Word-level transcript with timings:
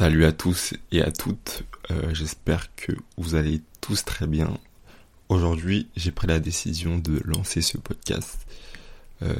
Salut 0.00 0.24
à 0.24 0.32
tous 0.32 0.72
et 0.92 1.02
à 1.02 1.12
toutes, 1.12 1.62
euh, 1.90 2.14
j'espère 2.14 2.74
que 2.74 2.92
vous 3.18 3.34
allez 3.34 3.60
tous 3.82 4.02
très 4.02 4.26
bien. 4.26 4.56
Aujourd'hui 5.28 5.90
j'ai 5.94 6.10
pris 6.10 6.26
la 6.26 6.40
décision 6.40 6.96
de 6.96 7.20
lancer 7.26 7.60
ce 7.60 7.76
podcast 7.76 8.38
euh, 9.20 9.36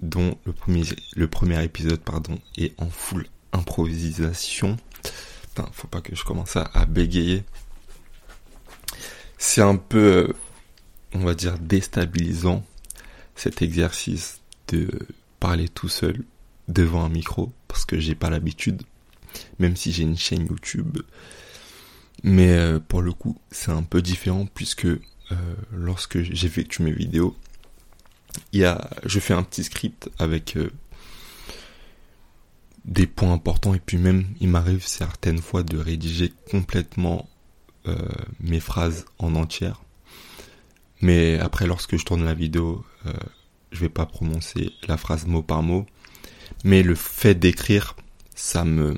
dont 0.00 0.38
le 0.44 0.52
premier, 0.52 1.64
épisode 1.64 1.98
pardon, 1.98 2.38
est 2.56 2.80
en 2.80 2.88
full 2.88 3.26
improvisation. 3.52 4.76
Putain, 5.42 5.68
faut 5.72 5.88
pas 5.88 6.00
que 6.00 6.14
je 6.14 6.22
commence 6.22 6.54
à, 6.54 6.70
à 6.74 6.86
bégayer. 6.86 7.42
C'est 9.36 9.62
un 9.62 9.74
peu, 9.74 10.28
euh, 10.28 10.32
on 11.12 11.24
va 11.24 11.34
dire, 11.34 11.58
déstabilisant 11.58 12.64
cet 13.34 13.62
exercice 13.62 14.42
de 14.68 14.88
parler 15.40 15.68
tout 15.68 15.88
seul 15.88 16.22
devant 16.68 17.04
un 17.04 17.08
micro 17.08 17.50
parce 17.66 17.84
que 17.84 17.98
j'ai 17.98 18.14
pas 18.14 18.30
l'habitude, 18.30 18.84
même 19.58 19.76
si 19.76 19.92
j'ai 19.92 20.02
une 20.02 20.16
chaîne 20.16 20.46
YouTube. 20.46 20.98
Mais 22.24 22.52
euh, 22.52 22.78
pour 22.80 23.02
le 23.02 23.12
coup, 23.12 23.38
c'est 23.50 23.70
un 23.70 23.82
peu 23.82 24.02
différent 24.02 24.46
puisque 24.52 24.86
euh, 24.86 24.98
lorsque 25.72 26.20
j'effectue 26.22 26.82
mes 26.82 26.92
vidéos, 26.92 27.36
il 28.52 28.60
y 28.60 28.64
a, 28.64 28.90
je 29.04 29.20
fais 29.20 29.34
un 29.34 29.42
petit 29.42 29.64
script 29.64 30.10
avec 30.18 30.56
euh, 30.56 30.70
des 32.84 33.06
points 33.06 33.32
importants 33.32 33.74
et 33.74 33.80
puis 33.80 33.98
même 33.98 34.26
il 34.40 34.48
m'arrive 34.48 34.86
certaines 34.86 35.40
fois 35.40 35.62
de 35.62 35.78
rédiger 35.78 36.32
complètement 36.50 37.28
mes 38.40 38.60
phrases 38.60 39.06
en 39.18 39.34
entière. 39.34 39.82
Mais 41.00 41.38
après, 41.38 41.66
lorsque 41.66 41.96
je 41.96 42.04
tourne 42.04 42.22
la 42.22 42.34
vidéo, 42.34 42.84
je 43.72 43.80
vais 43.80 43.88
pas 43.88 44.04
prononcer 44.04 44.72
la 44.86 44.98
phrase 44.98 45.24
mot 45.24 45.42
par 45.42 45.62
mot 45.62 45.86
mais 46.64 46.82
le 46.82 46.94
fait 46.94 47.34
d'écrire, 47.34 47.96
ça 48.38 48.64
me, 48.64 48.94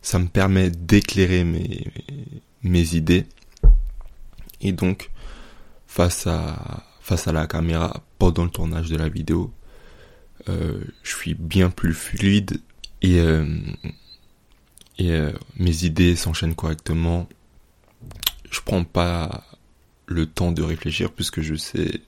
ça 0.00 0.20
me 0.20 0.28
permet 0.28 0.70
d'éclairer 0.70 1.42
mes, 1.42 1.88
mes 2.62 2.94
idées. 2.94 3.26
Et 4.60 4.70
donc, 4.70 5.10
face 5.88 6.28
à, 6.28 6.84
face 7.00 7.26
à 7.26 7.32
la 7.32 7.48
caméra, 7.48 8.04
pendant 8.18 8.44
le 8.44 8.50
tournage 8.50 8.88
de 8.88 8.96
la 8.96 9.08
vidéo, 9.08 9.52
euh, 10.48 10.80
je 11.02 11.16
suis 11.16 11.34
bien 11.34 11.68
plus 11.68 11.94
fluide 11.94 12.60
et, 13.02 13.18
euh, 13.18 13.44
et 14.98 15.10
euh, 15.10 15.32
mes 15.56 15.84
idées 15.84 16.14
s'enchaînent 16.14 16.54
correctement. 16.54 17.28
Je 18.52 18.60
prends 18.64 18.84
pas 18.84 19.44
le 20.06 20.26
temps 20.26 20.52
de 20.52 20.62
réfléchir 20.62 21.10
puisque 21.10 21.40
je 21.40 21.56
sais 21.56 22.02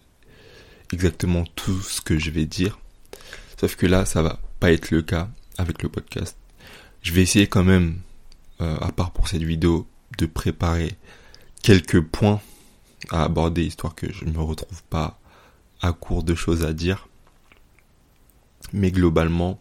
exactement 0.93 1.43
tout 1.57 1.81
ce 1.83 2.01
que 2.01 2.21
je 2.21 2.31
vais 2.31 2.47
dire. 2.47 2.79
Sauf 3.61 3.75
que 3.75 3.87
là, 3.87 4.07
ça 4.07 4.23
va 4.23 4.41
pas 4.61 4.71
être 4.71 4.93
le 4.93 5.03
cas 5.03 5.29
avec 5.61 5.83
le 5.83 5.89
podcast. 5.89 6.37
Je 7.03 7.13
vais 7.13 7.23
essayer 7.23 7.47
quand 7.47 7.65
même, 7.65 8.01
euh, 8.61 8.77
à 8.79 8.93
part 8.93 9.13
pour 9.13 9.29
cette 9.29 9.43
vidéo, 9.43 9.87
de 10.19 10.27
préparer 10.27 10.95
quelques 11.63 12.01
points 12.01 12.41
à 13.11 13.25
aborder, 13.25 13.65
histoire 13.65 13.95
que 13.95 14.13
je 14.13 14.25
ne 14.25 14.33
me 14.33 14.41
retrouve 14.41 14.83
pas 14.85 15.19
à 15.81 15.93
court 15.93 16.25
de 16.25 16.35
choses 16.35 16.65
à 16.65 16.73
dire. 16.73 17.09
Mais 18.73 18.91
globalement, 18.91 19.61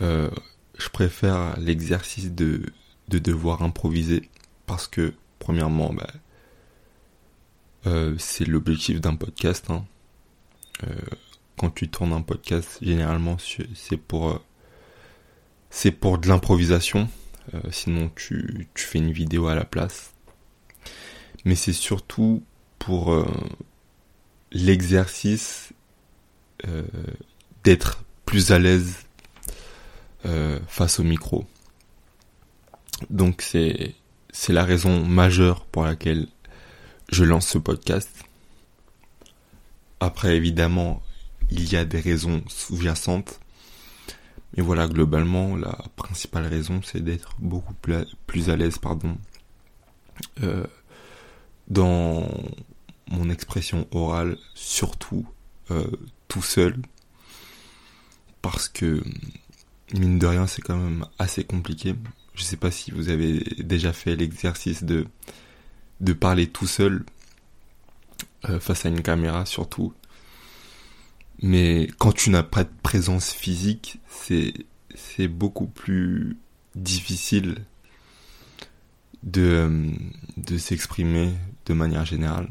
euh, 0.00 0.30
je 0.78 0.88
préfère 0.88 1.58
l'exercice 1.58 2.32
de, 2.32 2.62
de 3.08 3.18
devoir 3.18 3.62
improviser 3.62 4.28
parce 4.66 4.86
que, 4.86 5.14
premièrement, 5.38 5.92
bah, 5.92 6.06
euh, 7.86 8.14
c'est 8.18 8.44
l'objectif 8.44 9.00
d'un 9.00 9.16
podcast. 9.16 9.70
Hein 9.70 9.84
quand 11.58 11.70
tu 11.70 11.88
tournes 11.88 12.12
un 12.12 12.22
podcast, 12.22 12.78
généralement, 12.80 13.36
c'est 13.74 13.96
pour, 13.96 14.40
c'est 15.70 15.92
pour 15.92 16.18
de 16.18 16.28
l'improvisation. 16.28 17.08
Euh, 17.54 17.60
sinon, 17.70 18.10
tu, 18.14 18.68
fais 18.74 18.98
une 18.98 19.12
vidéo 19.12 19.48
à 19.48 19.54
la 19.54 19.64
place. 19.64 20.12
Mais 21.44 21.54
c'est 21.54 21.72
surtout 21.72 22.42
pour 22.78 23.12
euh, 23.12 23.26
l'exercice 24.52 25.72
d'être 27.62 28.02
plus 28.26 28.50
à 28.50 28.58
l'aise 28.58 28.94
face 30.66 30.98
au 30.98 31.04
micro. 31.04 31.46
Donc 33.10 33.42
c'est 33.42 33.94
c'est 34.30 34.52
la 34.52 34.64
raison 34.64 35.04
majeure 35.04 35.64
pour 35.64 35.84
laquelle 35.84 36.26
je 37.10 37.24
lance 37.24 37.46
ce 37.48 37.58
podcast. 37.58 38.10
Après 40.00 40.36
évidemment, 40.36 41.02
il 41.50 41.72
y 41.72 41.76
a 41.76 41.84
des 41.84 42.00
raisons 42.00 42.42
sous-jacentes. 42.48 43.40
Mais 44.56 44.62
voilà, 44.62 44.88
globalement, 44.88 45.56
la 45.56 45.76
principale 45.96 46.46
raison, 46.46 46.80
c'est 46.82 47.00
d'être 47.00 47.34
beaucoup 47.38 47.74
plus 48.26 48.50
à 48.50 48.56
l'aise, 48.56 48.78
pardon, 48.78 49.16
euh, 50.42 50.66
dans 51.68 52.26
mon 53.10 53.30
expression 53.30 53.86
orale, 53.90 54.38
surtout 54.54 55.26
euh, 55.70 55.90
tout 56.28 56.42
seul, 56.42 56.76
parce 58.42 58.68
que 58.68 59.02
mine 59.94 60.18
de 60.18 60.26
rien, 60.26 60.46
c'est 60.46 60.62
quand 60.62 60.76
même 60.76 61.04
assez 61.18 61.44
compliqué. 61.44 61.94
Je 62.34 62.42
sais 62.42 62.56
pas 62.56 62.70
si 62.70 62.90
vous 62.90 63.10
avez 63.10 63.40
déjà 63.58 63.92
fait 63.92 64.16
l'exercice 64.16 64.82
de 64.84 66.12
parler 66.14 66.46
tout 66.46 66.66
seul 66.66 67.04
euh, 68.48 68.60
face 68.60 68.86
à 68.86 68.88
une 68.88 69.02
caméra, 69.02 69.44
surtout. 69.46 69.92
Mais 71.40 71.88
quand 71.98 72.12
tu 72.12 72.30
n'as 72.30 72.42
pas 72.42 72.64
de 72.64 72.70
présence 72.82 73.32
physique, 73.32 74.00
c'est 74.18 75.28
beaucoup 75.28 75.66
plus 75.66 76.36
difficile 76.74 77.56
de 79.22 79.90
s'exprimer 80.56 81.32
de 81.66 81.74
manière 81.74 82.04
générale. 82.04 82.48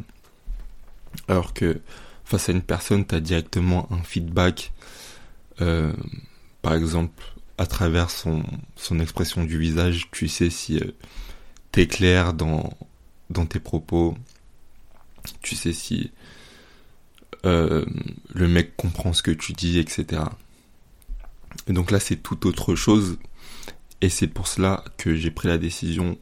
Alors 1.27 1.53
que 1.53 1.81
face 2.23 2.49
à 2.49 2.51
une 2.51 2.61
personne, 2.61 3.05
tu 3.05 3.15
as 3.15 3.19
directement 3.19 3.91
un 3.91 4.03
feedback, 4.03 4.71
euh, 5.61 5.93
par 6.61 6.73
exemple 6.75 7.23
à 7.57 7.65
travers 7.65 8.11
son 8.11 8.43
expression 8.99 9.43
du 9.43 9.57
visage, 9.57 10.09
tu 10.11 10.27
sais 10.27 10.51
si 10.51 10.77
euh, 10.77 10.91
t'es 11.71 11.87
clair 11.87 12.33
dans 12.33 12.71
dans 13.29 13.45
tes 13.45 13.59
propos, 13.59 14.15
tu 15.41 15.55
sais 15.55 15.73
si 15.73 16.11
euh, 17.45 17.85
le 18.33 18.47
mec 18.47 18.75
comprend 18.75 19.13
ce 19.13 19.23
que 19.23 19.31
tu 19.31 19.53
dis, 19.53 19.79
etc. 19.79 20.23
Et 21.67 21.73
donc 21.73 21.91
là, 21.91 21.99
c'est 21.99 22.17
tout 22.17 22.47
autre 22.47 22.75
chose. 22.75 23.17
Et 24.01 24.09
c'est 24.09 24.27
pour 24.27 24.47
cela 24.47 24.83
que 24.97 25.15
j'ai 25.15 25.31
pris 25.31 25.47
la 25.47 25.57
décision 25.57 26.17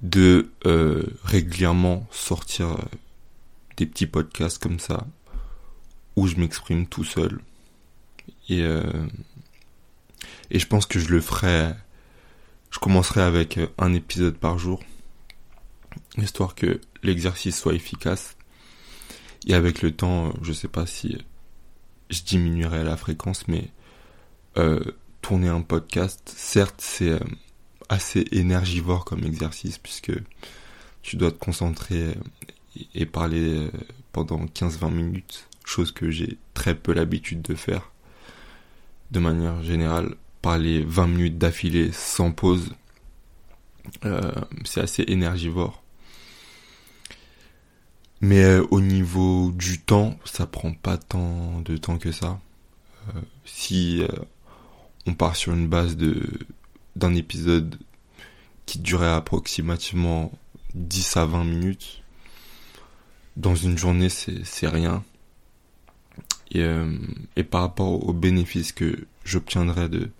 de 0.00 0.50
euh, 0.64 1.02
régulièrement 1.24 2.06
sortir 2.10 2.68
euh, 2.68 2.78
des 3.76 3.86
petits 3.86 4.06
podcasts 4.06 4.62
comme 4.62 4.78
ça, 4.78 5.06
où 6.16 6.26
je 6.26 6.36
m'exprime 6.36 6.86
tout 6.86 7.04
seul. 7.04 7.40
Et 8.48 8.62
je 10.50 10.66
pense 10.66 10.86
que 10.86 10.98
je 10.98 11.08
le 11.08 11.20
ferai. 11.20 11.72
Je 12.70 12.78
commencerai 12.78 13.20
avec 13.20 13.58
un 13.76 13.92
épisode 13.92 14.38
par 14.38 14.58
jour, 14.58 14.80
histoire 16.16 16.54
que 16.54 16.80
l'exercice 17.02 17.58
soit 17.58 17.74
efficace 17.74 18.37
et 19.48 19.54
avec 19.54 19.80
le 19.82 19.90
temps, 19.92 20.34
je 20.42 20.52
sais 20.52 20.68
pas 20.68 20.86
si 20.86 21.16
je 22.10 22.22
diminuerai 22.22 22.84
la 22.84 22.96
fréquence, 22.96 23.48
mais 23.48 23.70
euh, 24.58 24.80
tourner 25.22 25.48
un 25.48 25.62
podcast, 25.62 26.32
certes, 26.36 26.76
c'est 26.78 27.12
euh, 27.12 27.18
assez 27.88 28.26
énergivore 28.30 29.06
comme 29.06 29.24
exercice 29.24 29.78
puisque 29.78 30.12
tu 31.00 31.16
dois 31.16 31.32
te 31.32 31.38
concentrer 31.38 32.14
et 32.94 33.06
parler 33.06 33.56
euh, 33.56 33.70
pendant 34.12 34.44
15-20 34.44 34.92
minutes, 34.92 35.48
chose 35.64 35.92
que 35.92 36.10
j'ai 36.10 36.36
très 36.52 36.74
peu 36.74 36.92
l'habitude 36.92 37.40
de 37.40 37.54
faire. 37.54 37.90
De 39.10 39.18
manière 39.18 39.62
générale, 39.62 40.14
parler 40.42 40.84
20 40.84 41.06
minutes 41.06 41.38
d'affilée 41.38 41.90
sans 41.92 42.32
pause, 42.32 42.74
c'est 44.64 44.82
assez 44.82 45.04
énergivore. 45.08 45.82
Mais 48.20 48.42
euh, 48.42 48.66
au 48.70 48.80
niveau 48.80 49.52
du 49.52 49.80
temps, 49.80 50.18
ça 50.24 50.46
prend 50.46 50.72
pas 50.72 50.96
tant 50.96 51.60
de 51.60 51.76
temps 51.76 51.98
que 51.98 52.12
ça. 52.12 52.40
Euh, 53.08 53.20
si 53.44 54.02
euh, 54.02 54.08
on 55.06 55.14
part 55.14 55.36
sur 55.36 55.52
une 55.52 55.68
base 55.68 55.96
de 55.96 56.22
d'un 56.96 57.14
épisode 57.14 57.78
qui 58.66 58.80
durait 58.80 59.12
approximativement 59.12 60.32
10 60.74 61.16
à 61.16 61.24
20 61.26 61.44
minutes, 61.44 62.02
dans 63.36 63.54
une 63.54 63.78
journée, 63.78 64.08
c'est 64.08 64.66
rien. 64.66 65.04
Et, 66.50 67.44
par 67.44 67.60
rapport 67.60 68.04
aux 68.08 68.12
bénéfices 68.12 68.72
que 68.72 69.06
j'obtiendrai 69.24 69.88
de, 69.88 70.10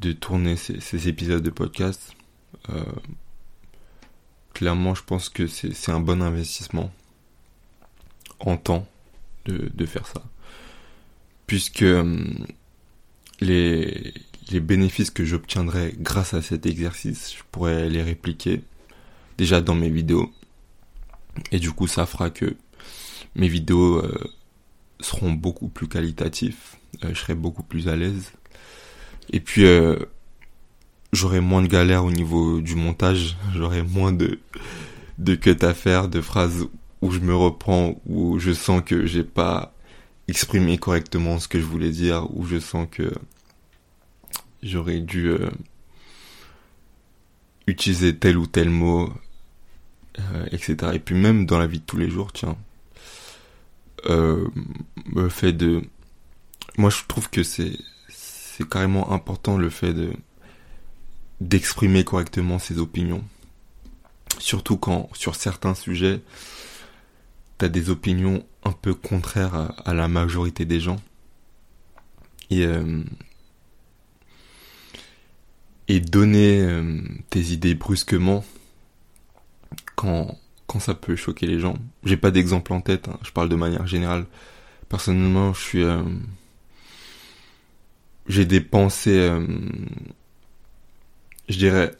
de 0.00 0.12
tourner 0.12 0.56
ces, 0.56 0.80
ces, 0.80 1.06
épisodes 1.08 1.42
de 1.42 1.50
podcast, 1.50 2.12
clairement, 4.58 4.92
je 4.92 5.04
pense 5.04 5.28
que 5.28 5.46
c'est 5.46 5.92
un 5.92 6.00
bon 6.00 6.20
investissement 6.20 6.92
en 8.40 8.56
temps 8.56 8.88
de, 9.44 9.70
de 9.72 9.86
faire 9.86 10.04
ça. 10.04 10.20
Puisque 11.46 11.82
hum, 11.82 12.44
les, 13.40 14.12
les 14.50 14.58
bénéfices 14.58 15.10
que 15.10 15.24
j'obtiendrai 15.24 15.94
grâce 16.00 16.34
à 16.34 16.42
cet 16.42 16.66
exercice, 16.66 17.36
je 17.38 17.42
pourrais 17.52 17.88
les 17.88 18.02
répliquer 18.02 18.64
déjà 19.36 19.60
dans 19.60 19.76
mes 19.76 19.90
vidéos. 19.90 20.32
Et 21.52 21.60
du 21.60 21.70
coup, 21.70 21.86
ça 21.86 22.04
fera 22.04 22.28
que 22.28 22.56
mes 23.36 23.46
vidéos 23.46 23.98
euh, 23.98 24.28
seront 24.98 25.30
beaucoup 25.30 25.68
plus 25.68 25.86
qualitatifs, 25.86 26.78
euh, 27.04 27.10
je 27.14 27.20
serai 27.20 27.36
beaucoup 27.36 27.62
plus 27.62 27.86
à 27.86 27.94
l'aise. 27.94 28.32
Et 29.30 29.38
puis, 29.38 29.66
euh, 29.66 29.96
j'aurai 31.12 31.40
moins 31.40 31.62
de 31.62 31.66
galères 31.66 32.04
au 32.04 32.10
niveau 32.10 32.60
du 32.60 32.74
montage, 32.74 33.36
j'aurai 33.54 33.82
moins 33.82 34.12
de, 34.12 34.38
de 35.18 35.34
cut 35.34 35.56
à 35.62 35.74
faire, 35.74 36.08
de 36.08 36.20
phrases 36.20 36.66
où 37.00 37.10
je 37.10 37.20
me 37.20 37.34
reprends, 37.34 38.00
où 38.06 38.38
je 38.38 38.52
sens 38.52 38.82
que 38.84 39.06
j'ai 39.06 39.24
pas 39.24 39.74
exprimé 40.26 40.78
correctement 40.78 41.38
ce 41.38 41.48
que 41.48 41.58
je 41.58 41.64
voulais 41.64 41.90
dire, 41.90 42.26
où 42.36 42.44
je 42.44 42.58
sens 42.58 42.86
que 42.90 43.12
j'aurais 44.62 45.00
dû 45.00 45.32
utiliser 47.66 48.16
tel 48.16 48.36
ou 48.36 48.46
tel 48.46 48.68
mot, 48.68 49.12
etc. 50.50 50.76
Et 50.94 50.98
puis 50.98 51.14
même 51.14 51.46
dans 51.46 51.58
la 51.58 51.66
vie 51.66 51.78
de 51.78 51.84
tous 51.84 51.96
les 51.96 52.10
jours, 52.10 52.32
tiens, 52.32 52.56
euh, 54.06 54.46
le 55.14 55.28
fait 55.28 55.52
de 55.52 55.82
moi 56.76 56.90
je 56.90 56.98
trouve 57.08 57.28
que 57.30 57.42
c'est 57.42 57.72
c'est 58.08 58.68
carrément 58.68 59.12
important 59.12 59.56
le 59.56 59.70
fait 59.70 59.92
de 59.92 60.12
d'exprimer 61.40 62.04
correctement 62.04 62.58
ses 62.58 62.78
opinions 62.78 63.24
surtout 64.38 64.76
quand 64.76 65.08
sur 65.14 65.34
certains 65.34 65.74
sujets 65.74 66.20
t'as 67.58 67.68
des 67.68 67.90
opinions 67.90 68.44
un 68.64 68.72
peu 68.72 68.94
contraires 68.94 69.72
à, 69.84 69.94
la 69.94 70.08
majorité 70.08 70.64
des 70.64 70.80
gens 70.80 71.00
et 72.50 72.64
euh, 72.66 73.02
et 75.88 76.00
donner 76.00 76.60
euh, 76.60 77.00
tes 77.30 77.40
idées 77.40 77.74
brusquement 77.74 78.44
quand 79.96 80.38
quand 80.68 80.78
ça 80.78 80.94
peut 80.94 81.16
choquer 81.16 81.46
les 81.46 81.58
gens. 81.58 81.76
J'ai 82.04 82.18
pas 82.18 82.30
d'exemple 82.30 82.72
en 82.74 82.80
tête, 82.80 83.08
hein. 83.08 83.18
je 83.22 83.32
parle 83.32 83.48
de 83.48 83.56
manière 83.56 83.86
générale. 83.86 84.26
Personnellement, 84.88 85.54
je 85.54 85.60
suis... 85.60 85.82
Euh, 85.82 86.02
j'ai 88.28 88.44
des 88.44 88.60
pensées, 88.60 89.18
euh, 89.18 89.46
je 91.48 91.58
dirais, 91.58 91.94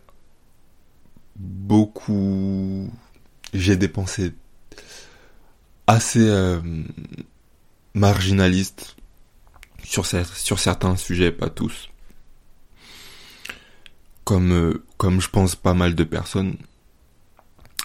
beaucoup... 1.37 2.91
J'ai 3.55 3.77
des 3.77 3.89
pensées 3.89 4.35
assez 5.87 6.29
euh, 6.29 6.61
marginalistes 7.95 8.97
sur, 9.85 10.05
certains 10.05 10.97
sujets, 10.97 11.33
pas 11.33 11.49
tous. 11.49 11.89
Comme, 14.25 14.79
comme 14.99 15.21
je 15.23 15.31
pense 15.31 15.57
pas 15.57 15.73
mal 15.73 15.95
de 15.95 16.05
personnes. 16.05 16.57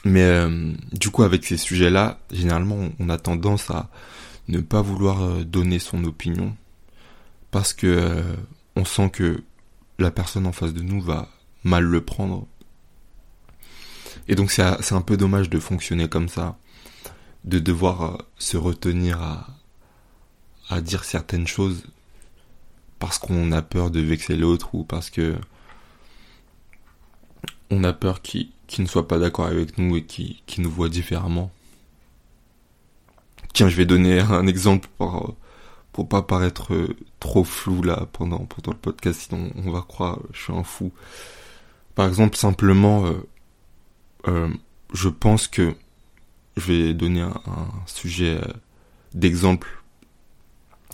Mais 0.03 0.23
euh, 0.23 0.73
du 0.91 1.09
coup, 1.09 1.23
avec 1.23 1.45
ces 1.45 1.57
sujets-là, 1.57 2.19
généralement, 2.31 2.89
on 2.99 3.09
a 3.09 3.17
tendance 3.17 3.69
à 3.71 3.89
ne 4.49 4.59
pas 4.59 4.81
vouloir 4.81 5.23
euh, 5.23 5.43
donner 5.43 5.79
son 5.79 6.03
opinion 6.03 6.55
parce 7.51 7.73
que 7.73 7.87
euh, 7.87 8.35
on 8.75 8.83
sent 8.83 9.09
que 9.11 9.43
la 9.99 10.11
personne 10.11 10.45
en 10.45 10.51
face 10.51 10.73
de 10.73 10.81
nous 10.81 11.01
va 11.01 11.29
mal 11.63 11.83
le 11.83 12.01
prendre. 12.01 12.47
Et 14.27 14.35
donc 14.35 14.51
c'est 14.51 14.93
un 14.93 15.01
peu 15.01 15.17
dommage 15.17 15.49
de 15.49 15.59
fonctionner 15.59 16.07
comme 16.07 16.29
ça, 16.29 16.57
de 17.43 17.59
devoir 17.59 18.25
se 18.37 18.57
retenir 18.57 19.21
à, 19.21 19.47
dire 20.81 21.03
certaines 21.03 21.45
choses 21.45 21.83
parce 22.97 23.19
qu'on 23.19 23.51
a 23.51 23.61
peur 23.61 23.91
de 23.91 23.99
vexer 23.99 24.35
l'autre 24.35 24.73
ou 24.73 24.83
parce 24.83 25.11
que 25.11 25.35
on 27.69 27.83
a 27.83 27.93
peur 27.93 28.23
qu'il 28.23 28.49
qui 28.65 28.81
ne 28.81 28.87
soit 28.87 29.07
pas 29.07 29.19
d'accord 29.19 29.45
avec 29.45 29.77
nous 29.77 29.97
et 29.97 30.03
qui, 30.03 30.41
qui 30.47 30.61
nous 30.61 30.71
voit 30.71 30.89
différemment. 30.89 31.51
Tiens, 33.53 33.69
je 33.69 33.75
vais 33.75 33.85
donner 33.85 34.19
un 34.31 34.47
exemple 34.47 34.87
pour, 34.97 35.35
pour 35.91 36.09
pas 36.09 36.23
paraître 36.23 36.73
trop 37.19 37.43
flou 37.43 37.83
là 37.83 38.07
pendant, 38.13 38.39
pendant 38.39 38.71
le 38.71 38.79
podcast, 38.79 39.27
sinon 39.29 39.51
on 39.63 39.69
va 39.69 39.81
croire 39.81 40.19
je 40.33 40.41
suis 40.41 40.53
un 40.53 40.63
fou. 40.63 40.91
Par 41.95 42.07
exemple, 42.07 42.35
simplement, 42.35 43.05
euh, 43.05 43.13
euh, 44.27 44.49
je 44.93 45.09
pense 45.09 45.47
que 45.47 45.75
je 46.57 46.71
vais 46.71 46.93
donner 46.93 47.21
un, 47.21 47.35
sujet 47.85 48.37
euh, 48.37 48.53
d'exemple. 49.13 49.83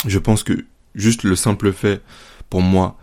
Je 0.06 0.20
pense 0.20 0.44
que 0.44 0.66
juste 0.96 1.24
le 1.24 1.36
simple 1.36 1.72
fait 1.72 2.02
pour 2.50 2.62
moi 2.62 2.98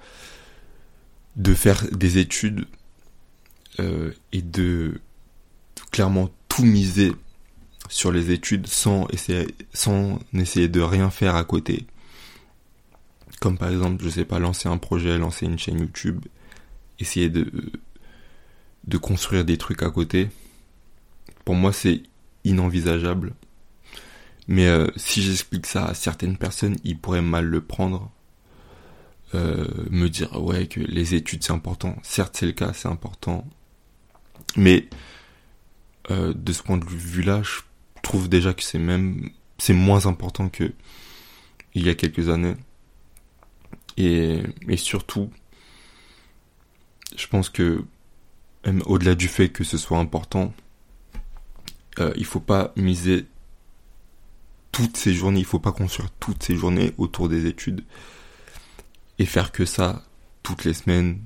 de 1.36 1.54
faire 1.54 1.84
des 1.92 2.18
études 2.18 2.66
et 4.32 4.40
de 4.40 5.02
clairement 5.92 6.30
tout 6.48 6.64
miser 6.64 7.12
sur 7.90 8.10
les 8.10 8.30
études 8.30 8.66
sans 8.66 9.06
essayer, 9.08 9.54
sans 9.74 10.18
essayer 10.32 10.68
de 10.68 10.80
rien 10.80 11.10
faire 11.10 11.34
à 11.34 11.44
côté. 11.44 11.86
Comme 13.38 13.58
par 13.58 13.68
exemple, 13.68 14.02
je 14.02 14.08
sais 14.08 14.24
pas, 14.24 14.38
lancer 14.38 14.70
un 14.70 14.78
projet, 14.78 15.18
lancer 15.18 15.44
une 15.44 15.58
chaîne 15.58 15.80
YouTube, 15.80 16.24
essayer 16.98 17.28
de, 17.28 17.52
de 18.86 18.98
construire 18.98 19.44
des 19.44 19.58
trucs 19.58 19.82
à 19.82 19.90
côté. 19.90 20.28
Pour 21.44 21.54
moi, 21.54 21.72
c'est 21.72 22.02
inenvisageable. 22.44 23.34
Mais 24.48 24.66
euh, 24.66 24.86
si 24.96 25.22
j'explique 25.22 25.66
ça 25.66 25.86
à 25.86 25.94
certaines 25.94 26.36
personnes, 26.36 26.76
ils 26.84 26.98
pourraient 26.98 27.22
mal 27.22 27.46
le 27.46 27.60
prendre. 27.60 28.10
Euh, 29.34 29.66
me 29.90 30.08
dire 30.08 30.40
ouais 30.40 30.68
que 30.68 30.78
les 30.78 31.14
études 31.14 31.42
c'est 31.42 31.52
important. 31.52 31.96
Certes 32.02 32.36
c'est 32.38 32.46
le 32.46 32.52
cas, 32.52 32.72
c'est 32.72 32.88
important. 32.88 33.44
Mais 34.56 34.88
euh, 36.10 36.32
de 36.34 36.52
ce 36.52 36.62
point 36.62 36.78
de 36.78 36.84
vue-là, 36.84 37.42
je 37.42 37.60
trouve 38.02 38.28
déjà 38.28 38.54
que 38.54 38.62
c'est 38.62 38.78
même 38.78 39.30
c'est 39.58 39.72
moins 39.72 40.06
important 40.06 40.48
que 40.48 40.72
il 41.74 41.84
y 41.84 41.90
a 41.90 41.94
quelques 41.94 42.28
années. 42.28 42.54
Et, 43.96 44.42
et 44.68 44.76
surtout, 44.76 45.30
je 47.16 47.26
pense 47.26 47.48
que 47.50 47.84
au-delà 48.86 49.14
du 49.14 49.28
fait 49.28 49.48
que 49.48 49.64
ce 49.64 49.78
soit 49.78 49.98
important, 49.98 50.52
euh, 51.98 52.12
il 52.16 52.24
faut 52.24 52.40
pas 52.40 52.72
miser 52.76 53.26
toutes 54.72 54.96
ces 54.96 55.14
journées, 55.14 55.40
il 55.40 55.46
faut 55.46 55.58
pas 55.58 55.72
construire 55.72 56.10
toutes 56.20 56.42
ces 56.42 56.56
journées 56.56 56.92
autour 56.98 57.28
des 57.28 57.46
études 57.46 57.84
et 59.18 59.26
faire 59.26 59.52
que 59.52 59.64
ça 59.64 60.04
toutes 60.42 60.64
les 60.64 60.74
semaines, 60.74 61.18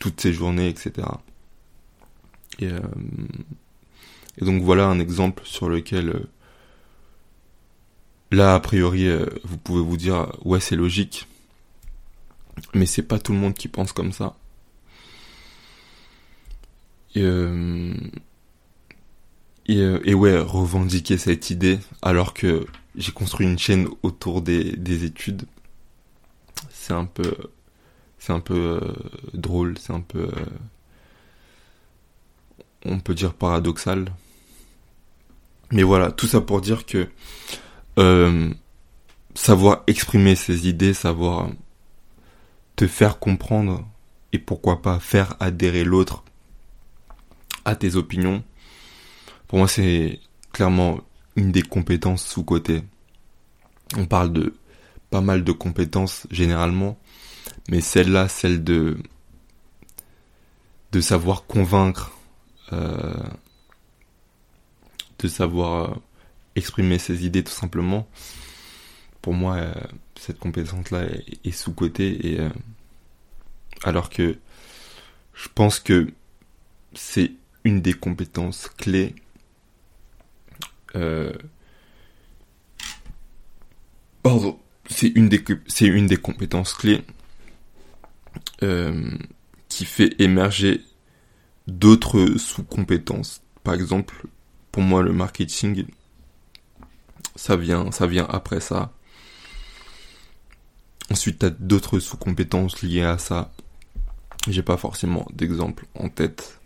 toutes 0.00 0.20
ces 0.20 0.32
journées, 0.32 0.68
etc. 0.68 1.06
Et, 2.58 2.66
euh, 2.66 2.80
et 4.38 4.44
donc 4.44 4.62
voilà 4.62 4.86
un 4.86 4.98
exemple 4.98 5.42
sur 5.46 5.68
lequel 5.68 6.08
euh, 6.08 6.28
là 8.30 8.54
a 8.54 8.60
priori 8.60 9.06
euh, 9.06 9.26
vous 9.44 9.58
pouvez 9.58 9.82
vous 9.82 9.96
dire 9.96 10.32
ouais 10.44 10.60
c'est 10.60 10.76
logique 10.76 11.26
mais 12.74 12.86
c'est 12.86 13.02
pas 13.02 13.18
tout 13.18 13.32
le 13.32 13.38
monde 13.38 13.54
qui 13.54 13.68
pense 13.68 13.92
comme 13.92 14.12
ça 14.12 14.36
et, 17.14 17.24
et, 19.66 19.78
et, 20.04 20.14
ouais 20.14 20.38
revendiquer 20.38 21.18
cette 21.18 21.50
idée 21.50 21.78
alors 22.00 22.34
que 22.34 22.66
j'ai 22.96 23.12
construit 23.12 23.46
une 23.46 23.58
chaîne 23.58 23.88
autour 24.02 24.42
des, 24.42 24.76
des 24.76 25.04
études 25.04 25.42
c'est 26.70 26.94
un 26.94 27.04
peu 27.04 27.34
c'est 28.18 28.32
un 28.32 28.40
peu 28.40 28.80
drôle 29.34 29.78
c'est 29.78 29.92
un 29.92 30.00
peu 30.00 30.28
on 32.84 33.00
peut 33.00 33.14
dire 33.14 33.34
paradoxal. 33.34 34.12
Mais 35.70 35.82
voilà, 35.82 36.10
tout 36.10 36.26
ça 36.26 36.40
pour 36.40 36.60
dire 36.60 36.84
que 36.84 37.08
euh, 37.98 38.50
savoir 39.34 39.82
exprimer 39.86 40.34
ses 40.34 40.68
idées, 40.68 40.94
savoir 40.94 41.48
te 42.76 42.86
faire 42.86 43.18
comprendre 43.18 43.86
et 44.32 44.38
pourquoi 44.38 44.82
pas 44.82 44.98
faire 44.98 45.36
adhérer 45.40 45.84
l'autre 45.84 46.24
à 47.64 47.76
tes 47.76 47.96
opinions, 47.96 48.42
pour 49.48 49.58
moi 49.58 49.68
c'est 49.68 50.20
clairement 50.52 51.00
une 51.36 51.52
des 51.52 51.62
compétences 51.62 52.24
sous-côté. 52.26 52.82
On 53.96 54.06
parle 54.06 54.32
de 54.32 54.54
pas 55.10 55.20
mal 55.20 55.44
de 55.44 55.52
compétences 55.52 56.26
généralement, 56.30 56.98
mais 57.68 57.80
celle-là, 57.80 58.28
celle 58.28 58.64
de 58.64 58.96
de 60.92 61.00
savoir 61.00 61.46
convaincre 61.46 62.12
euh, 62.72 63.14
de 65.18 65.28
savoir 65.28 65.90
euh, 65.90 65.94
exprimer 66.56 66.98
ses 66.98 67.24
idées 67.26 67.44
tout 67.44 67.52
simplement. 67.52 68.08
Pour 69.20 69.34
moi, 69.34 69.56
euh, 69.56 69.74
cette 70.16 70.38
compétence-là 70.38 71.04
est, 71.44 71.50
sous-cotée 71.52 72.32
et 72.32 72.38
alors 73.84 74.10
que 74.10 74.36
je 75.34 75.48
pense 75.54 75.80
que 75.80 76.12
c'est 76.94 77.32
une 77.64 77.80
des 77.80 77.94
compétences 77.94 78.68
clés 78.76 79.14
pardon 84.22 84.58
c'est 84.88 85.08
une 85.08 85.28
des 85.28 85.42
c'est 85.66 85.86
une 85.86 86.06
des 86.06 86.16
compétences 86.16 86.74
clés 86.74 87.02
euh, 88.62 89.10
qui 89.68 89.84
fait 89.84 90.14
émerger 90.20 90.82
d'autres 91.66 92.36
sous-compétences. 92.36 93.42
Par 93.64 93.74
exemple, 93.74 94.26
pour 94.70 94.82
moi, 94.82 95.02
le 95.02 95.12
marketing, 95.12 95.86
ça 97.36 97.56
vient, 97.56 97.90
ça 97.90 98.06
vient 98.06 98.26
après 98.28 98.60
ça. 98.60 98.92
Ensuite, 101.10 101.40
tu 101.40 101.46
as 101.46 101.50
d'autres 101.50 101.98
sous-compétences 101.98 102.82
liées 102.82 103.02
à 103.02 103.18
ça. 103.18 103.52
J'ai 104.48 104.62
pas 104.62 104.76
forcément 104.76 105.26
d'exemple 105.32 105.86
en 105.94 106.08
tête. 106.08 106.60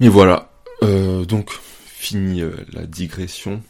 Mais 0.00 0.08
voilà. 0.08 0.50
Euh, 0.82 1.26
donc, 1.26 1.50
fini 1.50 2.40
euh, 2.40 2.52
la 2.72 2.86
digression. 2.86 3.62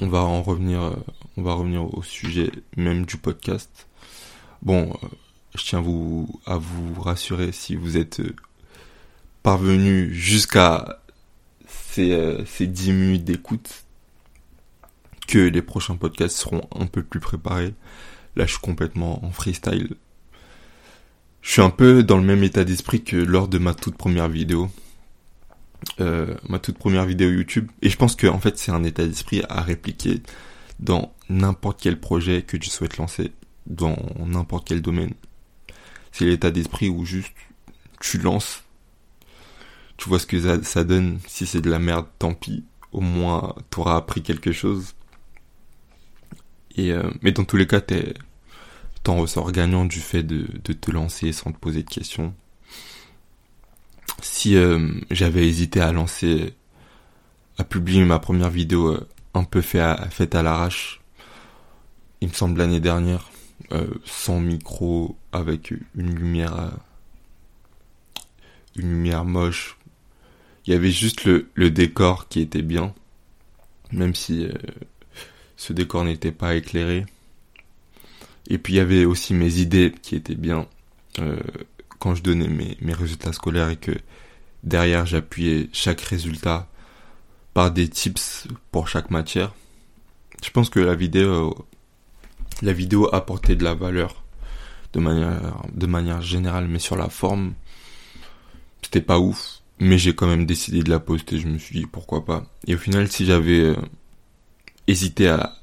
On 0.00 0.08
va 0.08 0.18
en 0.18 0.42
revenir, 0.42 0.82
euh, 0.82 0.96
revenir 1.36 1.94
au 1.94 2.02
sujet 2.02 2.50
même 2.76 3.06
du 3.06 3.16
podcast. 3.16 3.86
Bon, 4.62 4.92
je 5.54 5.62
tiens 5.62 5.80
vous, 5.80 6.40
à 6.44 6.56
vous 6.58 7.00
rassurer 7.00 7.52
si 7.52 7.76
vous 7.76 7.96
êtes 7.96 8.20
parvenu 9.44 10.12
jusqu'à 10.12 11.00
ces, 11.68 12.44
ces 12.46 12.66
10 12.66 12.92
minutes 12.92 13.24
d'écoute 13.24 13.84
que 15.28 15.38
les 15.38 15.62
prochains 15.62 15.96
podcasts 15.96 16.36
seront 16.36 16.68
un 16.74 16.86
peu 16.86 17.04
plus 17.04 17.20
préparés. 17.20 17.74
Là, 18.34 18.44
je 18.44 18.52
suis 18.52 18.60
complètement 18.60 19.24
en 19.24 19.30
freestyle. 19.30 19.94
Je 21.42 21.52
suis 21.52 21.62
un 21.62 21.70
peu 21.70 22.02
dans 22.02 22.16
le 22.16 22.24
même 22.24 22.42
état 22.42 22.64
d'esprit 22.64 23.04
que 23.04 23.16
lors 23.16 23.46
de 23.46 23.58
ma 23.58 23.72
toute 23.72 23.96
première 23.96 24.28
vidéo. 24.28 24.68
Euh, 26.00 26.34
ma 26.48 26.58
toute 26.58 26.78
première 26.78 27.06
vidéo 27.06 27.30
YouTube. 27.30 27.70
Et 27.82 27.88
je 27.88 27.96
pense 27.96 28.16
que 28.16 28.26
en 28.26 28.38
fait 28.38 28.58
c'est 28.58 28.72
un 28.72 28.84
état 28.84 29.06
d'esprit 29.06 29.42
à 29.48 29.62
répliquer 29.62 30.22
dans 30.78 31.14
n'importe 31.28 31.80
quel 31.80 31.98
projet 31.98 32.42
que 32.42 32.56
tu 32.56 32.70
souhaites 32.70 32.98
lancer, 32.98 33.32
dans 33.66 33.96
n'importe 34.18 34.68
quel 34.68 34.82
domaine. 34.82 35.14
C'est 36.12 36.26
l'état 36.26 36.50
d'esprit 36.50 36.88
où 36.88 37.04
juste 37.04 37.32
tu 38.00 38.18
lances, 38.18 38.64
tu 39.96 40.08
vois 40.08 40.18
ce 40.18 40.26
que 40.26 40.62
ça, 40.62 40.84
donne. 40.84 41.18
Si 41.26 41.46
c'est 41.46 41.60
de 41.62 41.70
la 41.70 41.78
merde, 41.78 42.06
tant 42.18 42.34
pis. 42.34 42.64
Au 42.92 43.00
moins, 43.00 43.54
tu 43.70 43.80
auras 43.80 43.96
appris 43.96 44.22
quelque 44.22 44.52
chose. 44.52 44.94
Et 46.76 46.92
euh, 46.92 47.10
mais 47.22 47.32
dans 47.32 47.44
tous 47.44 47.56
les 47.56 47.66
cas, 47.66 47.80
t'en 49.02 49.16
ressors 49.16 49.52
gagnant 49.52 49.84
du 49.86 50.00
fait 50.00 50.22
de 50.22 50.72
te 50.72 50.90
lancer 50.90 51.32
sans 51.32 51.52
te 51.52 51.58
poser 51.58 51.82
de 51.82 51.90
questions 51.90 52.34
si 54.26 54.56
euh, 54.56 54.90
j'avais 55.10 55.46
hésité 55.46 55.80
à 55.80 55.92
lancer, 55.92 56.54
à 57.58 57.64
publier 57.64 58.04
ma 58.04 58.18
première 58.18 58.50
vidéo 58.50 58.88
euh, 58.88 59.08
un 59.34 59.44
peu 59.44 59.60
faite 59.60 60.34
à 60.34 60.42
l'arrache, 60.42 61.00
il 62.20 62.28
me 62.28 62.32
semble 62.32 62.58
l'année 62.58 62.80
dernière, 62.80 63.30
euh, 63.72 63.86
sans 64.04 64.40
micro, 64.40 65.16
avec 65.32 65.72
une 65.94 66.14
lumière, 66.14 66.72
une 68.76 68.90
lumière 68.90 69.24
moche. 69.24 69.76
Il 70.66 70.72
y 70.72 70.76
avait 70.76 70.90
juste 70.90 71.24
le 71.26 71.70
décor 71.70 72.28
qui 72.28 72.40
était 72.40 72.62
bien, 72.62 72.94
même 73.92 74.14
si 74.14 74.48
ce 75.56 75.72
décor 75.72 76.04
n'était 76.04 76.32
pas 76.32 76.56
éclairé. 76.56 77.06
Et 78.48 78.58
puis 78.58 78.74
il 78.74 78.76
y 78.76 78.80
avait 78.80 79.04
aussi 79.04 79.34
mes 79.34 79.60
idées 79.60 79.94
qui 80.02 80.16
étaient 80.16 80.34
bien 80.34 80.66
quand 81.98 82.14
je 82.14 82.22
donnais 82.22 82.48
mes, 82.48 82.76
mes 82.80 82.92
résultats 82.92 83.32
scolaires 83.32 83.70
et 83.70 83.76
que 83.76 83.92
derrière 84.62 85.06
j'appuyais 85.06 85.68
chaque 85.72 86.00
résultat 86.00 86.68
par 87.54 87.70
des 87.70 87.88
tips 87.88 88.48
pour 88.70 88.88
chaque 88.88 89.10
matière. 89.10 89.54
Je 90.44 90.50
pense 90.50 90.68
que 90.68 90.80
la 90.80 90.94
vidéo, 90.94 91.66
la 92.62 92.72
vidéo 92.72 93.08
apportait 93.14 93.56
de 93.56 93.64
la 93.64 93.74
valeur 93.74 94.22
de 94.92 95.00
manière, 95.00 95.56
de 95.72 95.86
manière 95.86 96.22
générale, 96.22 96.68
mais 96.68 96.78
sur 96.78 96.96
la 96.96 97.08
forme, 97.08 97.54
c'était 98.82 99.00
pas 99.00 99.18
ouf. 99.18 99.60
Mais 99.78 99.98
j'ai 99.98 100.14
quand 100.14 100.26
même 100.26 100.46
décidé 100.46 100.82
de 100.82 100.88
la 100.88 101.00
poster. 101.00 101.38
Je 101.38 101.48
me 101.48 101.58
suis 101.58 101.80
dit 101.80 101.86
pourquoi 101.86 102.24
pas. 102.24 102.46
Et 102.66 102.74
au 102.74 102.78
final, 102.78 103.10
si 103.10 103.26
j'avais 103.26 103.60
euh, 103.60 103.76
hésité 104.86 105.28
à, 105.28 105.54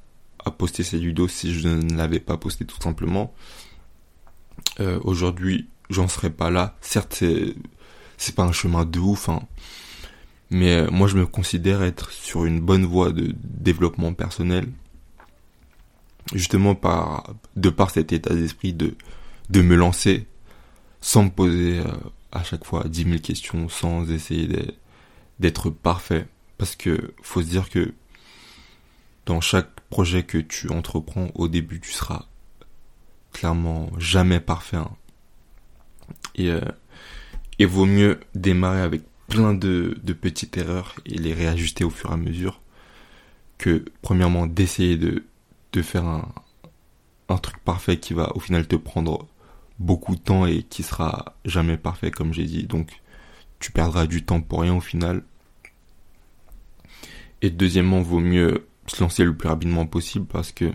à 0.46 0.52
poster 0.52 0.84
cette 0.84 1.02
vidéo, 1.02 1.28
si 1.28 1.54
je 1.54 1.68
ne 1.68 1.96
l'avais 1.96 2.20
pas 2.20 2.38
postée 2.38 2.66
tout 2.66 2.80
simplement, 2.80 3.34
euh, 4.80 5.00
aujourd'hui, 5.04 5.68
j'en 5.94 6.08
serais 6.08 6.30
pas 6.30 6.50
là. 6.50 6.76
Certes, 6.82 7.16
c'est, 7.18 7.56
c'est 8.18 8.36
pas 8.36 8.44
un 8.44 8.52
chemin 8.52 8.86
de 8.86 9.00
ouf, 9.00 9.30
hein. 9.30 9.44
Mais 10.54 10.76
euh, 10.76 10.92
moi, 10.92 11.08
je 11.08 11.18
me 11.18 11.26
considère 11.26 11.82
être 11.82 12.12
sur 12.12 12.46
une 12.46 12.60
bonne 12.62 12.86
voie 12.86 13.12
de 13.12 13.34
développement 13.44 14.14
personnel. 14.14 14.68
Justement, 16.34 16.76
par, 16.76 17.34
de 17.56 17.70
par 17.70 17.90
cet 17.90 18.14
état 18.14 18.34
d'esprit 18.36 18.74
de, 18.74 18.96
me 19.62 19.76
lancer 19.76 20.28
sans 21.02 21.24
me 21.26 21.30
poser 21.30 21.80
euh, 21.80 21.92
à 22.32 22.44
chaque 22.44 22.66
fois 22.66 22.84
10 22.88 23.04
000 23.04 23.18
questions, 23.18 23.68
sans 23.68 24.10
essayer 24.12 24.48
d'être 25.40 25.72
parfait. 25.72 26.28
Parce 26.60 26.76
que 26.76 27.14
faut 27.24 27.42
se 27.42 27.48
dire 27.48 27.70
que 27.70 27.94
dans 29.26 29.42
chaque 29.42 29.82
projet 29.90 30.24
que 30.24 30.38
tu 30.38 30.70
entreprends, 30.72 31.30
au 31.34 31.48
début, 31.48 31.80
tu 31.80 31.92
seras 31.92 32.28
clairement 33.32 33.90
jamais 33.98 34.40
parfait. 34.40 34.78
Hein. 34.78 34.92
Et, 36.36 36.50
euh, 36.50 36.62
vaut 37.66 37.86
mieux 37.86 38.20
démarrer 38.36 38.82
avec 38.82 39.04
plein 39.28 39.54
de, 39.54 39.98
de 40.04 40.14
petites 40.14 40.58
erreurs 40.58 40.96
et 41.06 41.18
les 41.18 41.34
réajuster 41.34 41.84
au 41.84 41.90
fur 41.90 42.10
et 42.12 42.14
à 42.14 42.18
mesure 42.18 42.62
que 43.58 43.86
premièrement 44.02 44.48
d'essayer 44.48 44.98
de, 44.98 45.24
de 45.72 45.82
faire 45.82 46.06
un, 46.06 46.34
un 47.30 47.38
truc 47.38 47.58
parfait 47.60 47.98
qui 47.98 48.14
va 48.14 48.36
au 48.36 48.40
final 48.40 48.68
te 48.68 48.76
prendre 48.76 49.28
beaucoup 49.80 50.16
de 50.16 50.22
temps 50.22 50.46
et 50.46 50.64
qui 50.64 50.84
sera 50.84 51.36
jamais 51.46 51.78
parfait 51.78 52.12
comme 52.12 52.34
j'ai 52.34 52.46
dit. 52.46 52.64
Donc 52.64 53.02
tu 53.60 53.72
perdras 53.72 54.06
du 54.06 54.24
temps 54.24 54.42
pour 54.42 54.62
rien 54.62 54.76
au 54.76 54.82
final. 54.82 55.24
Et 57.42 57.50
deuxièmement 57.50 58.02
vaut 58.02 58.20
mieux 58.20 58.68
se 58.88 59.02
lancer 59.02 59.24
le 59.24 59.36
plus 59.36 59.50
rapidement 59.50 59.86
possible 59.86 60.26
parce 60.26 60.52
que 60.52 60.72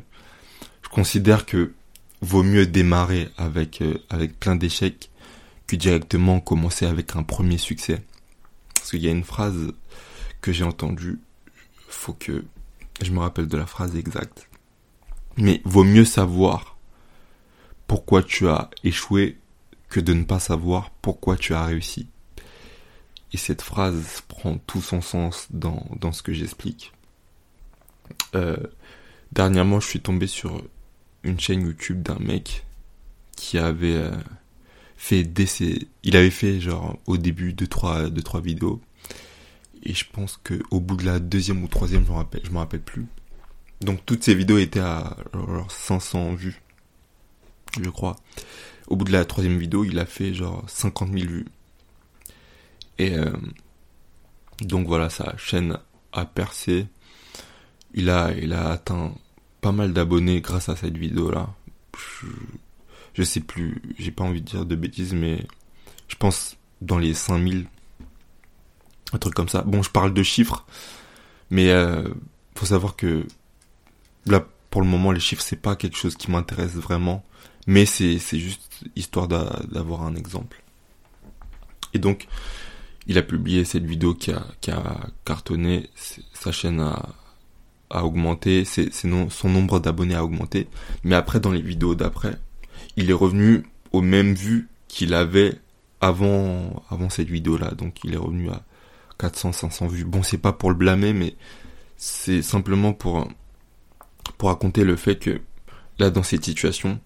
je 0.82 0.88
considère 0.88 1.46
que 1.46 1.72
vaut 2.20 2.42
mieux 2.42 2.66
démarrer 2.66 3.28
avec 3.36 3.80
euh, 3.82 3.98
avec 4.10 4.38
plein 4.38 4.56
d'échecs 4.56 5.10
que 5.68 5.76
directement 5.76 6.40
commencer 6.40 6.86
avec 6.86 7.14
un 7.14 7.22
premier 7.22 7.58
succès. 7.58 8.02
Parce 8.74 8.90
qu'il 8.90 9.04
y 9.04 9.08
a 9.08 9.12
une 9.12 9.22
phrase 9.22 9.72
que 10.40 10.52
j'ai 10.52 10.64
entendue, 10.64 11.20
faut 11.88 12.14
que 12.14 12.44
je 13.00 13.12
me 13.12 13.20
rappelle 13.20 13.46
de 13.46 13.56
la 13.56 13.66
phrase 13.66 13.94
exacte. 13.94 14.48
Mais 15.36 15.60
vaut 15.64 15.84
mieux 15.84 16.04
savoir 16.04 16.76
pourquoi 17.86 18.22
tu 18.22 18.48
as 18.48 18.70
échoué 18.82 19.38
que 19.88 20.00
de 20.00 20.14
ne 20.14 20.24
pas 20.24 20.40
savoir 20.40 20.90
pourquoi 21.02 21.36
tu 21.36 21.54
as 21.54 21.64
réussi. 21.64 22.08
Et 23.32 23.36
cette 23.36 23.62
phrase 23.62 24.22
prend 24.26 24.56
tout 24.58 24.80
son 24.80 25.00
sens 25.00 25.48
dans, 25.50 25.86
dans 26.00 26.12
ce 26.12 26.22
que 26.22 26.32
j'explique. 26.32 26.92
Euh, 28.34 28.56
dernièrement, 29.32 29.80
je 29.80 29.86
suis 29.86 30.00
tombé 30.00 30.26
sur 30.26 30.62
une 31.22 31.38
chaîne 31.38 31.62
YouTube 31.62 32.02
d'un 32.02 32.18
mec 32.18 32.64
qui 33.36 33.58
avait 33.58 33.96
euh, 33.96 34.10
fait 34.98 35.22
il 36.02 36.16
avait 36.16 36.28
fait 36.28 36.60
genre 36.60 36.98
au 37.06 37.16
début 37.16 37.54
de 37.54 37.64
trois 37.64 38.10
de 38.10 38.20
trois 38.20 38.40
vidéos. 38.40 38.82
Et 39.84 39.94
je 39.94 40.04
pense 40.12 40.38
que 40.42 40.60
au 40.70 40.80
bout 40.80 40.96
de 40.96 41.06
la 41.06 41.20
deuxième 41.20 41.62
ou 41.62 41.68
troisième 41.68 42.04
je 42.04 42.10
me 42.10 42.16
rappelle 42.16 42.42
je 42.44 42.50
me 42.50 42.58
rappelle 42.58 42.82
plus. 42.82 43.06
Donc 43.80 44.04
toutes 44.04 44.24
ces 44.24 44.34
vidéos 44.34 44.58
étaient 44.58 44.80
à 44.80 45.16
genre 45.32 45.70
500 45.70 46.34
vues 46.34 46.60
je 47.80 47.88
crois. 47.88 48.16
Au 48.88 48.96
bout 48.96 49.04
de 49.04 49.12
la 49.12 49.24
troisième 49.24 49.56
vidéo 49.56 49.84
il 49.84 49.98
a 50.00 50.06
fait 50.06 50.34
genre 50.34 50.64
50 50.66 51.12
000 51.12 51.30
vues. 51.30 51.46
Et 52.98 53.16
euh, 53.16 53.32
donc 54.60 54.88
voilà 54.88 55.08
sa 55.10 55.36
chaîne 55.38 55.78
a 56.12 56.26
percé. 56.26 56.86
Il 57.94 58.10
a 58.10 58.32
il 58.32 58.52
a 58.52 58.70
atteint 58.70 59.14
pas 59.60 59.72
mal 59.72 59.92
d'abonnés 59.92 60.40
grâce 60.40 60.68
à 60.68 60.76
cette 60.76 60.96
vidéo 60.96 61.30
là 61.30 61.54
sais 63.22 63.40
plus, 63.40 63.82
j'ai 63.98 64.10
pas 64.10 64.24
envie 64.24 64.40
de 64.40 64.46
dire 64.46 64.66
de 64.66 64.76
bêtises, 64.76 65.14
mais 65.14 65.46
je 66.08 66.16
pense 66.16 66.56
dans 66.80 66.98
les 66.98 67.14
5000, 67.14 67.66
un 69.12 69.18
truc 69.18 69.34
comme 69.34 69.48
ça. 69.48 69.62
Bon, 69.62 69.82
je 69.82 69.90
parle 69.90 70.12
de 70.14 70.22
chiffres, 70.22 70.66
mais 71.50 71.70
euh, 71.70 72.08
faut 72.54 72.66
savoir 72.66 72.96
que 72.96 73.26
là, 74.26 74.46
pour 74.70 74.82
le 74.82 74.88
moment, 74.88 75.12
les 75.12 75.20
chiffres, 75.20 75.42
c'est 75.42 75.56
pas 75.56 75.76
quelque 75.76 75.96
chose 75.96 76.16
qui 76.16 76.30
m'intéresse 76.30 76.74
vraiment, 76.74 77.24
mais 77.66 77.86
c'est, 77.86 78.18
juste 78.18 78.84
histoire 78.96 79.28
d'avoir 79.28 80.02
un 80.02 80.14
exemple. 80.14 80.62
Et 81.94 81.98
donc, 81.98 82.28
il 83.06 83.16
a 83.18 83.22
publié 83.22 83.64
cette 83.64 83.84
vidéo 83.84 84.14
qui 84.14 84.30
a, 84.32 84.44
qui 84.60 84.70
a 84.70 85.08
cartonné, 85.24 85.88
sa 86.34 86.52
chaîne 86.52 86.80
a, 86.80 87.08
a 87.90 88.04
augmenté, 88.04 88.64
son 88.64 89.48
nombre 89.48 89.80
d'abonnés 89.80 90.14
a 90.14 90.24
augmenté, 90.24 90.68
mais 91.04 91.14
après, 91.14 91.40
dans 91.40 91.52
les 91.52 91.62
vidéos 91.62 91.94
d'après, 91.94 92.38
il 92.98 93.10
est 93.10 93.14
revenu 93.14 93.64
aux 93.92 94.02
mêmes 94.02 94.34
vues 94.34 94.68
qu'il 94.88 95.14
avait 95.14 95.54
avant, 96.00 96.82
avant 96.90 97.08
cette 97.08 97.28
vidéo-là. 97.28 97.70
Donc 97.70 98.02
il 98.02 98.12
est 98.12 98.18
revenu 98.18 98.50
à 98.50 98.62
400, 99.18 99.52
500 99.52 99.86
vues. 99.86 100.04
Bon, 100.04 100.24
c'est 100.24 100.38
pas 100.38 100.52
pour 100.52 100.70
le 100.70 100.74
blâmer, 100.74 101.12
mais 101.12 101.36
c'est 101.96 102.42
simplement 102.42 102.92
pour, 102.92 103.28
raconter 104.42 104.84
le 104.84 104.96
fait 104.96 105.16
que 105.16 105.40
là, 106.00 106.10
dans 106.10 106.24
cette 106.24 106.44
situation, 106.44 106.98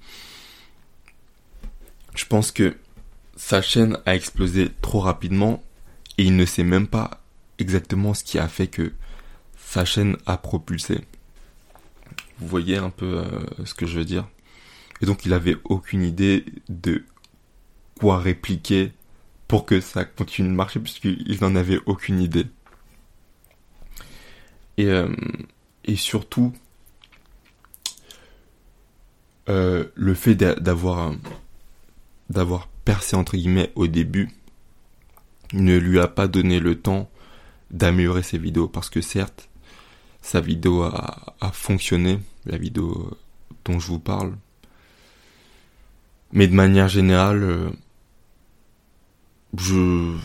je 2.15 2.25
pense 2.25 2.53
que 2.53 2.77
sa 3.37 3.61
chaîne 3.61 3.99
a 4.07 4.15
explosé 4.15 4.71
trop 4.81 5.01
rapidement 5.01 5.63
et 6.17 6.25
il 6.25 6.37
ne 6.37 6.45
sait 6.47 6.65
même 6.65 6.87
pas 6.87 7.23
exactement 7.59 8.15
ce 8.15 8.25
qui 8.25 8.39
a 8.39 8.49
fait 8.49 8.67
que 8.67 8.93
sa 9.57 9.85
chaîne 9.85 10.17
a 10.25 10.39
propulsé. 10.39 11.03
Vous 12.39 12.49
voyez 12.49 12.79
un 12.79 12.91
peu 12.91 13.19
euh, 13.19 13.65
ce 13.67 13.75
que 13.75 13.87
je 13.87 13.99
veux 13.99 14.05
dire? 14.07 14.27
Et 15.03 15.07
donc 15.07 15.27
il 15.27 15.33
avait 15.33 15.57
aucune 15.65 16.03
idée 16.03 16.45
de 16.69 17.05
quoi 17.99 18.19
répliquer 18.19 18.93
pour 19.49 19.67
que 19.67 19.81
ça 19.81 20.05
continue 20.05 20.49
de 20.49 20.55
marcher 20.55 20.81
puisqu'il 20.81 21.39
n'en 21.41 21.57
avait 21.57 21.81
aucune 21.87 22.21
idée. 22.21 22.47
Et, 24.79 24.87
euh, 24.87 25.09
surtout, 25.97 26.55
euh, 29.49 29.85
le 29.95 30.15
fait 30.15 30.35
d'avoir 30.35 31.13
percé 32.85 33.17
entre 33.17 33.37
guillemets 33.37 33.73
au 33.75 33.89
début 33.89 34.31
ne 35.53 35.77
lui 35.77 35.99
a 36.01 36.09
pas 36.09 36.29
donné 36.29 36.61
le 36.61 36.81
temps 36.81 37.11
d'améliorer 37.71 38.23
ses 38.23 38.39
vidéos 38.39 38.69
parce 38.69 38.89
que 38.89 39.01
certes 39.01 39.49
sa 40.23 40.41
vidéo 40.41 40.83
a, 40.83 41.35
fonctionné 41.53 42.21
la 42.47 42.57
vidéo 42.57 43.19
dont 43.65 43.79
je 43.79 43.89
vous 43.89 43.99
parle 43.99 44.37
mais 46.33 46.47
de 46.47 46.55
manière 46.55 46.89
générale 46.89 47.43
euh, 47.43 47.71
je 49.57 50.17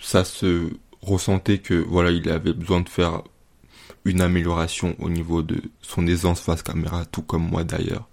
ça 0.00 0.24
se 0.24 0.70
ressentait 1.02 1.58
que 1.58 1.74
voilà 1.74 2.10
il 2.10 2.28
avait 2.28 2.52
besoin 2.52 2.80
de 2.80 2.88
faire 2.88 3.22
une 4.04 4.20
amélioration 4.20 4.94
au 4.98 5.10
niveau 5.10 5.42
de 5.42 5.60
son 5.82 6.06
aisance 6.06 6.40
face 6.40 6.62
caméra 6.62 7.04
tout 7.06 7.22
comme 7.22 7.48
moi 7.48 7.64
d'ailleurs 7.64 8.08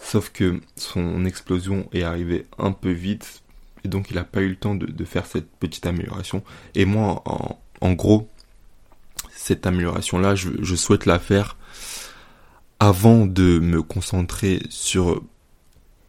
Sauf 0.00 0.30
que 0.30 0.60
son 0.76 1.24
explosion 1.26 1.88
est 1.92 2.02
arrivée 2.02 2.46
un 2.58 2.72
peu 2.72 2.90
vite 2.90 3.42
et 3.84 3.88
donc 3.88 4.10
il 4.10 4.16
n'a 4.16 4.24
pas 4.24 4.40
eu 4.40 4.48
le 4.48 4.56
temps 4.56 4.74
de, 4.74 5.04
faire 5.04 5.26
cette 5.26 5.50
petite 5.56 5.86
amélioration. 5.86 6.42
Et 6.74 6.84
moi, 6.84 7.22
en, 7.80 7.92
gros, 7.92 8.28
cette 9.30 9.66
amélioration-là, 9.66 10.34
je, 10.34 10.74
souhaite 10.74 11.06
la 11.06 11.18
faire 11.18 11.56
avant 12.78 13.26
de 13.26 13.58
me 13.58 13.82
concentrer 13.82 14.62
sur 14.68 15.22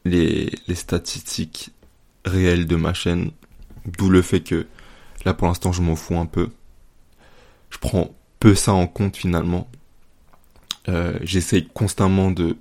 les, 0.05 0.51
statistiques 0.73 1.71
réelles 2.25 2.65
de 2.67 2.75
ma 2.75 2.93
chaîne. 2.93 3.31
D'où 3.85 4.09
le 4.09 4.21
fait 4.21 4.41
que 4.41 4.67
là 5.25 5.33
pour 5.33 5.47
l'instant 5.47 5.71
je 5.71 5.81
m'en 5.81 5.95
fous 5.95 6.17
un 6.17 6.25
peu. 6.25 6.49
Je 7.69 7.77
prends 7.77 8.13
peu 8.39 8.55
ça 8.55 8.73
en 8.73 8.87
compte 8.87 9.17
finalement. 9.17 9.69
Euh, 10.89 11.17
J'essaye 11.23 11.67
constamment 11.73 12.31
de 12.31 12.55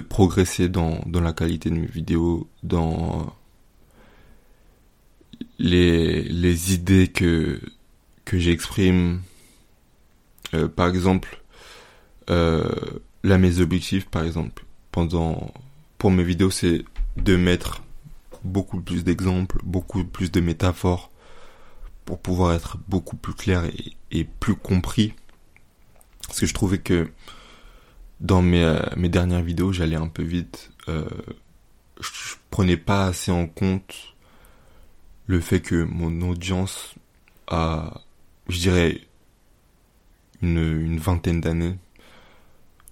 progresser 0.00 0.68
dans, 0.68 1.02
la 1.12 1.32
qualité 1.32 1.70
de 1.70 1.76
mes 1.76 1.86
vidéos, 1.86 2.48
dans 2.62 3.34
les, 5.58 6.22
les 6.22 6.74
idées 6.74 7.08
que, 7.08 7.60
que 8.24 8.38
j'exprime. 8.38 9.22
Euh, 10.54 10.68
par 10.68 10.88
exemple, 10.88 11.42
euh, 12.30 12.64
là 13.22 13.38
mes 13.38 13.60
objectifs 13.60 14.06
par 14.06 14.24
exemple, 14.24 14.64
pendant 14.90 15.52
pour 16.02 16.10
mes 16.10 16.24
vidéos 16.24 16.50
c'est 16.50 16.84
de 17.16 17.36
mettre 17.36 17.84
beaucoup 18.42 18.80
plus 18.80 19.04
d'exemples, 19.04 19.60
beaucoup 19.62 20.02
plus 20.02 20.32
de 20.32 20.40
métaphores 20.40 21.12
pour 22.04 22.18
pouvoir 22.18 22.54
être 22.54 22.76
beaucoup 22.88 23.14
plus 23.14 23.34
clair 23.34 23.62
et, 24.10 24.24
plus 24.24 24.56
compris. 24.56 25.14
Parce 26.26 26.40
que 26.40 26.46
je 26.46 26.54
trouvais 26.54 26.78
que 26.78 27.08
dans 28.18 28.42
mes, 28.42 28.64
euh, 28.64 28.80
mes 28.96 29.08
dernières 29.08 29.42
vidéos, 29.42 29.72
j'allais 29.72 29.94
un 29.94 30.08
peu 30.08 30.24
vite. 30.24 30.72
Euh, 30.88 31.08
je 32.00 32.34
prenais 32.50 32.76
pas 32.76 33.06
assez 33.06 33.30
en 33.30 33.46
compte 33.46 34.16
le 35.28 35.38
fait 35.38 35.60
que 35.60 35.84
mon 35.84 36.20
audience 36.28 36.96
a, 37.46 38.00
je 38.48 38.58
dirais, 38.58 39.02
une, 40.42 40.58
une 40.58 40.98
vingtaine 40.98 41.40
d'années. 41.40 41.78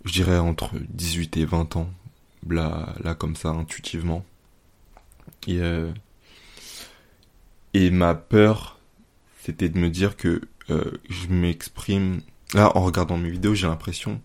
Je 0.05 0.13
dirais 0.13 0.39
entre 0.39 0.77
18 0.91 1.39
et 1.39 1.45
20 1.45 1.75
ans. 1.75 1.91
Là, 2.49 2.95
là 3.03 3.15
comme 3.15 3.37
ça, 3.37 3.51
intuitivement. 3.51 4.25
Et, 5.47 5.61
euh, 5.61 5.93
et 7.75 7.91
ma 7.91 8.15
peur, 8.15 8.79
c'était 9.43 9.69
de 9.69 9.79
me 9.79 9.91
dire 9.91 10.17
que 10.17 10.41
euh, 10.71 10.93
je 11.09 11.29
m'exprime... 11.29 12.21
Là, 12.55 12.77
en 12.77 12.83
regardant 12.83 13.17
mes 13.17 13.31
vidéos, 13.31 13.55
j'ai 13.55 13.67
l'impression 13.67 14.21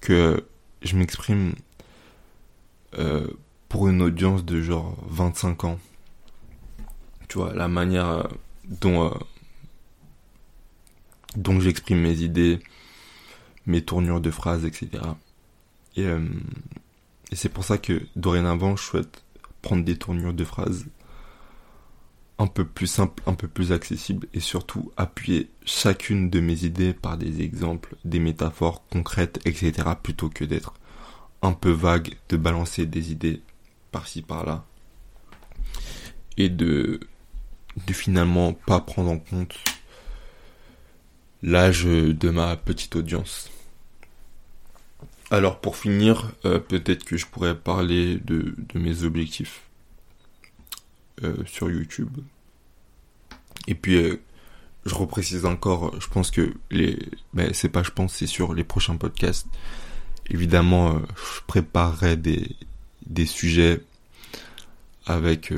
que 0.00 0.44
je 0.82 0.96
m'exprime 0.96 1.54
euh, 2.98 3.26
pour 3.68 3.88
une 3.88 4.00
audience 4.00 4.44
de 4.44 4.62
genre 4.62 4.96
25 5.08 5.64
ans. 5.64 5.78
Tu 7.28 7.38
vois, 7.38 7.52
la 7.52 7.68
manière 7.68 8.28
dont, 8.64 9.12
dont 11.36 11.60
j'exprime 11.60 12.00
mes 12.00 12.22
idées, 12.22 12.60
mes 13.66 13.82
tournures 13.82 14.20
de 14.20 14.30
phrases, 14.30 14.64
etc. 14.64 15.02
Et, 15.96 16.06
et 17.30 17.36
c'est 17.36 17.48
pour 17.48 17.64
ça 17.64 17.78
que 17.78 18.02
dorénavant, 18.14 18.76
je 18.76 18.82
souhaite 18.82 19.24
prendre 19.62 19.84
des 19.84 19.96
tournures 19.96 20.34
de 20.34 20.44
phrases 20.44 20.86
un 22.38 22.46
peu 22.46 22.64
plus 22.64 22.86
simple, 22.86 23.22
un 23.26 23.34
peu 23.34 23.48
plus 23.48 23.72
accessible 23.72 24.28
et 24.34 24.40
surtout 24.40 24.92
appuyer 24.96 25.50
chacune 25.64 26.28
de 26.28 26.40
mes 26.40 26.64
idées 26.64 26.92
par 26.92 27.16
des 27.16 27.40
exemples, 27.40 27.96
des 28.04 28.18
métaphores 28.18 28.86
concrètes, 28.88 29.40
etc. 29.46 29.72
plutôt 30.00 30.28
que 30.28 30.44
d'être 30.44 30.74
un 31.42 31.52
peu 31.52 31.70
vague, 31.70 32.16
de 32.28 32.36
balancer 32.36 32.86
des 32.86 33.10
idées 33.10 33.42
par-ci 33.90 34.22
par-là 34.22 34.64
et 36.36 36.50
de, 36.50 37.00
de 37.86 37.92
finalement 37.92 38.52
pas 38.52 38.80
prendre 38.80 39.10
en 39.10 39.18
compte 39.18 39.56
l'âge 41.42 41.84
de 41.84 42.30
ma 42.30 42.56
petite 42.56 42.96
audience. 42.96 43.50
Alors 45.30 45.60
pour 45.60 45.76
finir, 45.76 46.32
euh, 46.44 46.58
peut-être 46.60 47.04
que 47.04 47.16
je 47.16 47.26
pourrais 47.26 47.56
parler 47.56 48.16
de, 48.18 48.54
de 48.56 48.78
mes 48.78 49.02
objectifs 49.02 49.62
euh, 51.24 51.34
sur 51.46 51.70
YouTube. 51.70 52.10
Et 53.66 53.74
puis, 53.74 53.96
euh, 53.96 54.20
je 54.84 54.94
reprécise 54.94 55.44
encore, 55.44 56.00
je 56.00 56.06
pense 56.06 56.30
que 56.30 56.54
les, 56.70 56.98
mais 57.34 57.52
c'est 57.54 57.68
pas 57.68 57.82
je 57.82 57.90
pense, 57.90 58.14
c'est 58.14 58.28
sur 58.28 58.54
les 58.54 58.62
prochains 58.62 58.96
podcasts. 58.96 59.48
Évidemment, 60.30 60.96
euh, 60.96 61.00
je 61.16 61.40
préparerai 61.48 62.16
des, 62.16 62.54
des 63.06 63.26
sujets 63.26 63.80
avec 65.06 65.52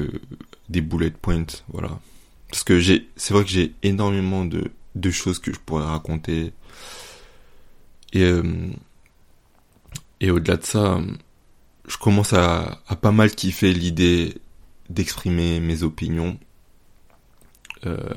des 0.69 0.81
bullet 0.81 1.11
points, 1.11 1.47
voilà. 1.69 1.99
Parce 2.51 2.65
que 2.65 2.79
j'ai, 2.79 3.09
c'est 3.17 3.35
vrai 3.35 3.45
que 3.45 3.51
j'ai 3.51 3.75
énormément 3.83 4.45
de, 4.45 4.71
de 4.95 5.11
choses 5.11 5.39
que 5.39 5.53
je 5.53 5.59
pourrais 5.59 5.85
raconter. 5.85 6.53
Et, 8.13 8.31
et 10.21 10.31
au-delà 10.31 10.57
de 10.57 10.65
ça, 10.65 11.01
je 11.87 11.97
commence 11.97 12.33
à, 12.33 12.81
à 12.87 12.97
pas 12.97 13.13
mal 13.13 13.31
kiffer 13.35 13.73
l'idée 13.73 14.41
d'exprimer 14.91 15.61
mes 15.61 15.83
opinions. 15.83 16.39
Euh, 17.87 18.15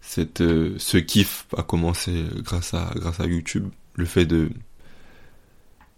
cette, 0.00 0.40
euh, 0.40 0.74
ce 0.78 0.96
kiff 0.96 1.46
a 1.56 1.62
commencé 1.62 2.24
grâce 2.36 2.74
à, 2.74 2.92
grâce 2.96 3.20
à 3.20 3.26
YouTube. 3.26 3.68
Le 3.94 4.06
fait 4.06 4.26
de, 4.26 4.50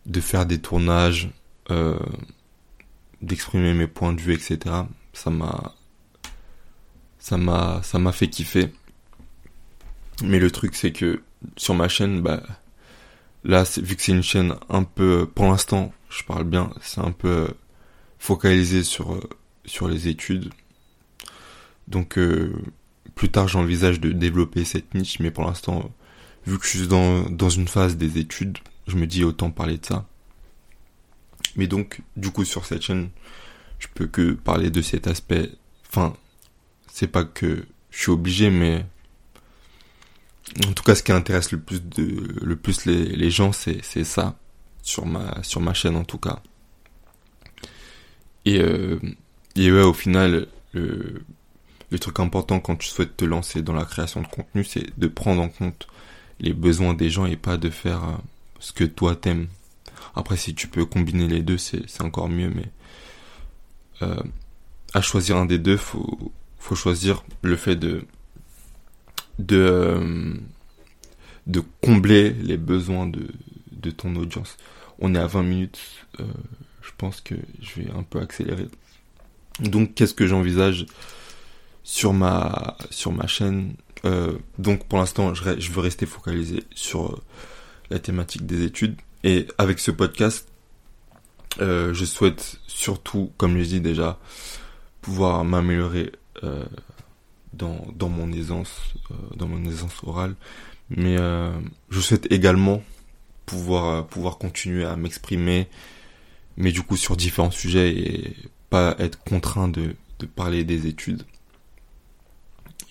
de 0.07 0.21
faire 0.21 0.45
des 0.45 0.61
tournages, 0.61 1.31
euh, 1.71 1.99
d'exprimer 3.23 3.75
mes 3.75 3.87
points 3.87 4.13
de 4.13 4.21
vue, 4.21 4.35
etc. 4.35 4.59
Ça 5.13 5.31
m'a, 5.31 5.75
ça 7.19 7.39
m'a, 7.39 7.81
ça 7.83 7.99
m'a 7.99 8.13
fait 8.13 8.29
kiffer. 8.29 8.73
Mais 10.25 10.39
le 10.39 10.51
truc, 10.51 10.75
c'est 10.75 10.93
que 10.93 11.23
sur 11.57 11.75
ma 11.75 11.89
chaîne, 11.89 12.21
bah, 12.21 12.43
là, 13.45 13.65
vu 13.77 13.97
que 13.97 14.03
c'est 14.03 14.13
une 14.13 14.23
chaîne 14.23 14.55
un 14.69 14.85
peu, 14.85 15.29
pour 15.33 15.47
l'instant, 15.47 15.93
je 16.11 16.23
parle 16.25 16.45
bien, 16.45 16.71
c'est 16.81 17.01
un 17.01 17.13
peu 17.13 17.49
focalisé 18.19 18.85
sur, 18.85 19.15
euh, 19.15 19.31
sur 19.65 19.89
les 19.89 20.09
études. 20.09 20.51
Donc 21.89 22.19
euh, 22.19 22.53
plus 23.15 23.31
tard 23.31 23.49
j'envisage 23.49 24.01
de 24.01 24.13
développer 24.13 24.65
cette 24.65 24.95
niche, 24.95 25.19
mais 25.21 25.31
pour 25.31 25.45
l'instant, 25.45 25.91
vu 26.47 26.59
que 26.59 26.65
je 26.65 26.71
suis 26.71 26.87
dans, 26.87 27.29
dans 27.31 27.49
une 27.49 27.69
phase 27.69 27.97
des 27.97 28.19
études, 28.19 28.59
je 28.87 28.97
me 28.97 29.07
dis 29.07 29.25
autant 29.25 29.51
parler 29.51 29.79
de 29.79 29.87
ça. 29.87 30.07
Mais 31.57 31.67
donc, 31.67 32.01
du 32.17 32.31
coup, 32.31 32.45
sur 32.45 32.65
cette 32.65 32.83
chaîne, 32.83 33.11
je 33.79 33.89
peux 33.95 34.07
que 34.07 34.33
parler 34.33 34.71
de 34.71 34.81
cet 34.81 35.07
aspect. 35.07 35.51
Enfin, 35.89 36.15
c'est 36.91 37.07
pas 37.07 37.25
que 37.25 37.67
je 37.91 37.99
suis 37.99 38.11
obligé, 38.11 38.51
mais 38.51 38.87
en 40.67 40.73
tout 40.73 40.83
cas, 40.83 40.95
ce 40.95 41.03
qui 41.03 41.13
intéresse 41.13 41.53
le 41.53 41.61
plus 41.61 41.83
de, 41.83 42.39
le 42.43 42.57
plus 42.57 42.85
les, 42.87 43.05
les 43.05 43.31
gens, 43.31 43.53
c'est, 43.53 43.83
ça 44.05 44.37
sur 44.83 45.07
ma, 45.07 45.43
sur 45.43 45.61
ma 45.61 45.75
chaîne 45.75 45.97
en 45.97 46.05
tout 46.05 46.19
cas. 46.19 46.43
Et, 48.45 48.61
euh, 48.61 48.99
et 49.57 49.71
ouais, 49.71 49.83
au 49.83 49.93
final, 49.93 50.49
le, 50.73 51.23
le 51.91 51.99
truc 51.99 52.19
important 52.21 52.59
quand 52.61 52.77
tu 52.77 52.89
souhaites 52.89 53.17
te 53.17 53.25
lancer 53.25 53.63
dans 53.63 53.73
la 53.73 53.85
création 53.85 54.21
de 54.21 54.27
contenu, 54.27 54.65
c'est 54.65 54.99
de 54.99 55.07
prendre 55.07 55.43
en 55.43 55.49
compte 55.49 55.87
les 56.41 56.53
besoins 56.53 56.95
des 56.95 57.09
gens 57.09 57.27
et 57.27 57.37
pas 57.37 57.57
de 57.57 57.71
faire 57.71 58.05
euh, 58.05 58.17
ce 58.59 58.73
que 58.73 58.85
toi 58.85 59.15
t'aimes. 59.15 59.49
Après, 60.15 60.37
si 60.37 60.55
tu 60.55 60.69
peux 60.69 60.85
combiner 60.85 61.29
les 61.29 61.43
deux, 61.43 61.59
c'est 61.59 62.03
encore 62.03 62.29
mieux, 62.29 62.51
mais 62.51 62.69
à 64.95 65.01
choisir 65.01 65.37
un 65.37 65.47
des 65.47 65.59
deux, 65.59 65.77
faut 65.77 66.33
faut 66.59 66.75
choisir 66.75 67.25
le 67.43 67.57
fait 67.57 67.77
de 67.77 68.05
de 69.47 70.35
de 71.47 71.61
combler 71.81 72.31
les 72.31 72.57
besoins 72.57 73.07
de 73.09 73.91
ton 73.91 74.15
audience. 74.17 74.57
On 75.01 75.15
est 75.15 75.19
à 75.19 75.27
20 75.27 75.43
minutes, 75.43 75.81
je 76.19 76.91
pense 76.97 77.21
que 77.21 77.35
je 77.61 77.81
vais 77.81 77.91
un 77.91 78.05
peu 78.05 78.21
accélérer. 78.21 78.69
Donc 79.61 79.95
qu'est-ce 79.95 80.15
que 80.15 80.27
j'envisage 80.27 80.87
sur 81.83 82.13
ma 82.13 82.77
chaîne? 83.27 83.75
Euh, 84.05 84.37
donc 84.59 84.89
pour 84.89 84.99
l'instant 84.99 85.33
je, 85.33 85.45
veux 85.45 85.81
rester 85.81 86.07
focalisé 86.07 86.65
sur 86.75 87.13
euh, 87.13 87.23
la 87.91 88.01
thématique 88.01 88.47
des 88.47 88.65
études 88.65 88.97
et 89.23 89.47
avec 89.59 89.79
ce 89.79 89.93
podcast 89.93 90.49
euh, 91.61 91.95
je 91.95 92.05
souhaite 92.05 92.57
surtout 92.67 93.31
comme 93.37 93.57
je 93.59 93.63
dis 93.63 93.81
déjà 93.81 94.19
pouvoir 95.03 95.45
m'améliorer 95.45 96.11
euh, 96.43 96.65
dans 97.53 97.87
dans 97.95 98.09
mon 98.09 98.33
aisance 98.33 98.95
euh, 99.11 99.15
dans 99.37 99.47
mon 99.47 99.65
aisance 99.65 100.03
orale 100.05 100.35
mais 100.91 101.17
je 101.17 102.01
souhaite 102.01 102.31
également 102.31 102.83
pouvoir 103.47 104.07
pouvoir 104.09 104.37
continuer 104.37 104.85
à 104.85 104.95
m'exprimer 104.97 105.69
mais 106.57 106.73
du 106.73 106.83
coup 106.83 106.97
sur 106.97 107.17
différents 107.17 107.51
sujets 107.51 107.97
et 107.97 108.37
pas 108.73 108.97
être 108.99 109.23
contraint 109.23 109.69
de, 109.69 109.95
de 110.19 110.27
parler 110.27 110.65
des 110.65 110.87
études. 110.87 111.25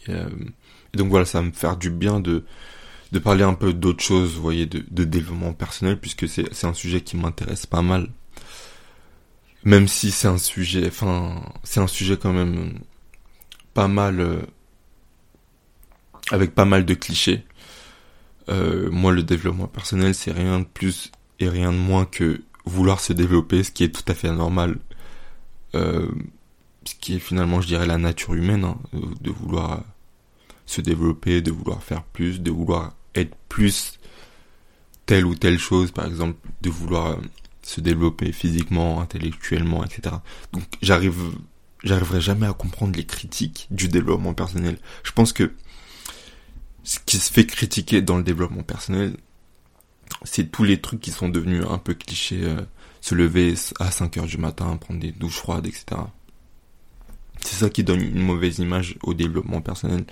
Et, 0.08 0.12
euh, 0.12 0.30
donc 0.94 1.10
voilà, 1.10 1.26
ça 1.26 1.40
va 1.42 1.48
me 1.48 1.52
faire 1.52 1.76
du 1.76 1.90
bien 1.90 2.20
de, 2.20 2.46
de 3.12 3.20
parler 3.20 3.44
un 3.44 3.56
peu 3.56 3.74
d'autres 3.74 4.04
choses, 4.04 4.36
vous 4.36 4.42
voyez, 4.44 4.68
de, 4.68 4.86
de 4.90 5.04
développement 5.04 5.54
personnel, 5.54 6.00
puisque 6.00 6.28
c'est, 6.30 6.54
c'est 6.54 6.68
un 6.68 6.74
sujet 6.76 7.02
qui 7.02 7.18
m'intéresse 7.18 7.66
pas 7.66 7.82
mal. 7.82 8.10
Même 9.64 9.88
si 9.88 10.12
c'est 10.12 10.28
un 10.28 10.38
sujet, 10.38 10.88
enfin, 10.88 11.42
c'est 11.64 11.80
un 11.80 11.88
sujet 11.88 12.18
quand 12.18 12.34
même 12.34 12.74
pas 13.74 13.88
mal, 13.88 14.20
euh, 14.20 14.42
avec 16.32 16.54
pas 16.54 16.66
mal 16.66 16.86
de 16.86 16.94
clichés. 16.94 17.46
Euh, 18.50 18.90
moi, 18.92 19.12
le 19.12 19.24
développement 19.24 19.68
personnel, 19.68 20.16
c'est 20.16 20.32
rien 20.32 20.60
de 20.60 20.66
plus 20.66 21.12
et 21.40 21.50
rien 21.50 21.72
de 21.72 21.78
moins 21.78 22.06
que 22.06 22.42
vouloir 22.66 23.00
se 23.00 23.14
développer, 23.14 23.64
ce 23.64 23.72
qui 23.72 23.84
est 23.84 23.90
tout 23.90 24.10
à 24.12 24.14
fait 24.14 24.32
normal 24.32 24.78
euh, 25.76 26.10
ce 26.86 26.96
qui 26.96 27.16
est 27.16 27.20
finalement, 27.20 27.62
je 27.62 27.68
dirais, 27.68 27.86
la 27.86 27.98
nature 27.98 28.34
humaine, 28.34 28.64
hein, 28.64 28.78
de 28.94 29.32
vouloir 29.32 29.84
se 30.66 30.82
développer, 30.82 31.42
de 31.42 31.52
vouloir 31.52 31.84
faire 31.84 32.04
plus, 32.04 32.42
de 32.42 32.52
vouloir 32.52 32.94
être 33.16 33.36
plus 33.50 34.00
telle 35.06 35.26
ou 35.26 35.36
telle 35.36 35.60
chose, 35.60 35.92
par 35.92 36.06
exemple, 36.06 36.38
de 36.62 36.70
vouloir 36.70 37.18
se 37.62 37.82
développer 37.82 38.32
physiquement, 38.32 39.02
intellectuellement, 39.02 39.84
etc. 39.84 40.16
Donc 40.54 40.64
j'arrive, 40.82 41.20
j'arriverai 41.84 42.22
jamais 42.22 42.48
à 42.48 42.54
comprendre 42.54 42.96
les 42.96 43.06
critiques 43.06 43.68
du 43.72 43.88
développement 43.88 44.34
personnel. 44.34 44.78
Je 45.04 45.12
pense 45.12 45.34
que 45.34 45.52
ce 46.84 47.00
qui 47.06 47.18
se 47.18 47.32
fait 47.32 47.46
critiquer 47.46 48.02
dans 48.02 48.18
le 48.18 48.24
développement 48.24 48.64
personnel, 48.64 49.18
c'est 50.24 50.52
tous 50.52 50.64
les 50.64 50.82
trucs 50.82 51.02
qui 51.02 51.12
sont 51.12 51.30
devenus 51.30 51.64
un 51.70 51.78
peu 51.78 51.94
clichés. 51.94 52.44
Euh, 52.44 52.62
se 53.02 53.16
lever 53.16 53.56
à 53.80 53.92
5 53.92 54.18
heures 54.18 54.26
du 54.28 54.38
matin, 54.38 54.78
prendre 54.78 55.00
des 55.00 55.12
douches 55.12 55.38
froides, 55.38 55.66
etc. 55.66 55.86
C'est 57.42 57.56
ça 57.56 57.70
qui 57.70 57.84
donne 57.84 58.02
une 58.02 58.22
mauvaise 58.22 58.60
image 58.60 58.96
au 59.02 59.16
développement 59.16 59.62
personnel. 59.62 60.06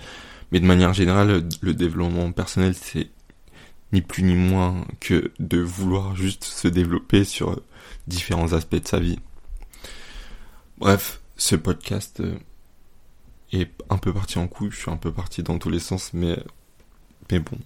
Mais 0.52 0.60
de 0.60 0.66
manière 0.66 0.94
générale, 0.94 1.48
le 1.62 1.74
développement 1.76 2.32
personnel, 2.32 2.74
c'est 2.74 3.10
ni 3.94 4.02
plus 4.02 4.24
ni 4.24 4.34
moins 4.34 4.86
que 5.00 5.32
de 5.40 5.60
vouloir 5.60 6.16
juste 6.16 6.44
se 6.44 6.68
développer 6.68 7.24
sur 7.24 7.62
différents 8.08 8.54
aspects 8.54 8.76
de 8.76 8.88
sa 8.88 9.00
vie. 9.00 9.20
Bref, 10.80 11.22
ce 11.40 11.56
podcast 11.56 12.20
euh, 12.20 12.38
est 13.54 13.72
un 13.90 13.98
peu 13.98 14.14
parti 14.14 14.38
en 14.38 14.48
couille, 14.48 14.72
je 14.72 14.76
suis 14.76 14.92
un 14.92 14.98
peu 14.98 15.12
parti 15.12 15.42
dans 15.42 15.58
tous 15.58 15.70
les 15.70 15.80
sens, 15.80 16.14
mais, 16.14 16.38
mais 17.32 17.40
bon. 17.40 17.58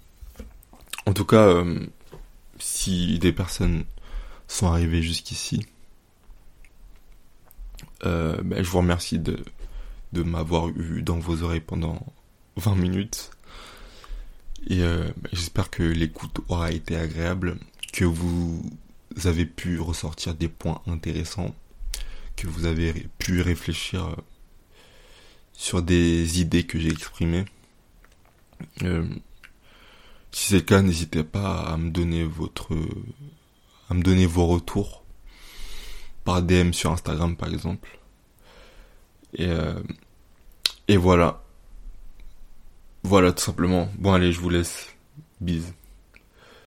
En 1.06 1.12
tout 1.12 1.24
cas, 1.24 1.48
euh, 1.48 1.86
si 2.58 3.18
des 3.18 3.32
personnes 3.32 3.84
sont 4.46 4.68
arrivés 4.68 5.02
jusqu'ici. 5.02 5.66
Euh, 8.04 8.40
ben, 8.42 8.62
je 8.62 8.70
vous 8.70 8.78
remercie 8.78 9.18
de, 9.18 9.44
de 10.12 10.22
m'avoir 10.22 10.68
eu 10.68 11.02
dans 11.02 11.18
vos 11.18 11.42
oreilles 11.42 11.60
pendant 11.60 12.06
20 12.56 12.76
minutes. 12.76 13.30
Et 14.68 14.80
ben, 14.80 15.12
j'espère 15.32 15.68
que 15.68 15.82
l'écoute 15.82 16.40
aura 16.48 16.70
été 16.70 16.96
agréable, 16.96 17.58
que 17.92 18.04
vous 18.04 18.62
avez 19.24 19.46
pu 19.46 19.80
ressortir 19.80 20.34
des 20.34 20.48
points 20.48 20.80
intéressants, 20.86 21.54
que 22.36 22.46
vous 22.46 22.66
avez 22.66 23.08
pu 23.18 23.40
réfléchir 23.40 24.06
euh, 24.06 24.16
sur 25.52 25.82
des 25.82 26.40
idées 26.40 26.64
que 26.64 26.78
j'ai 26.78 26.90
exprimées. 26.90 27.44
si 28.80 30.48
c'est 30.48 30.56
le 30.56 30.60
cas, 30.62 30.82
n'hésitez 30.82 31.24
pas 31.24 31.60
à 31.60 31.76
me 31.76 31.90
donner 31.90 32.24
votre 32.24 32.76
à 33.90 33.94
me 33.94 34.02
donner 34.02 34.26
vos 34.26 34.46
retours 34.46 35.04
par 36.24 36.42
DM 36.42 36.72
sur 36.72 36.90
Instagram 36.92 37.36
par 37.36 37.48
exemple. 37.50 37.98
Et, 39.34 39.46
euh, 39.46 39.82
et 40.88 40.96
voilà. 40.96 41.42
Voilà 43.02 43.32
tout 43.32 43.42
simplement. 43.42 43.90
Bon 43.98 44.12
allez, 44.12 44.32
je 44.32 44.40
vous 44.40 44.50
laisse. 44.50 44.88
Bise. 45.40 45.74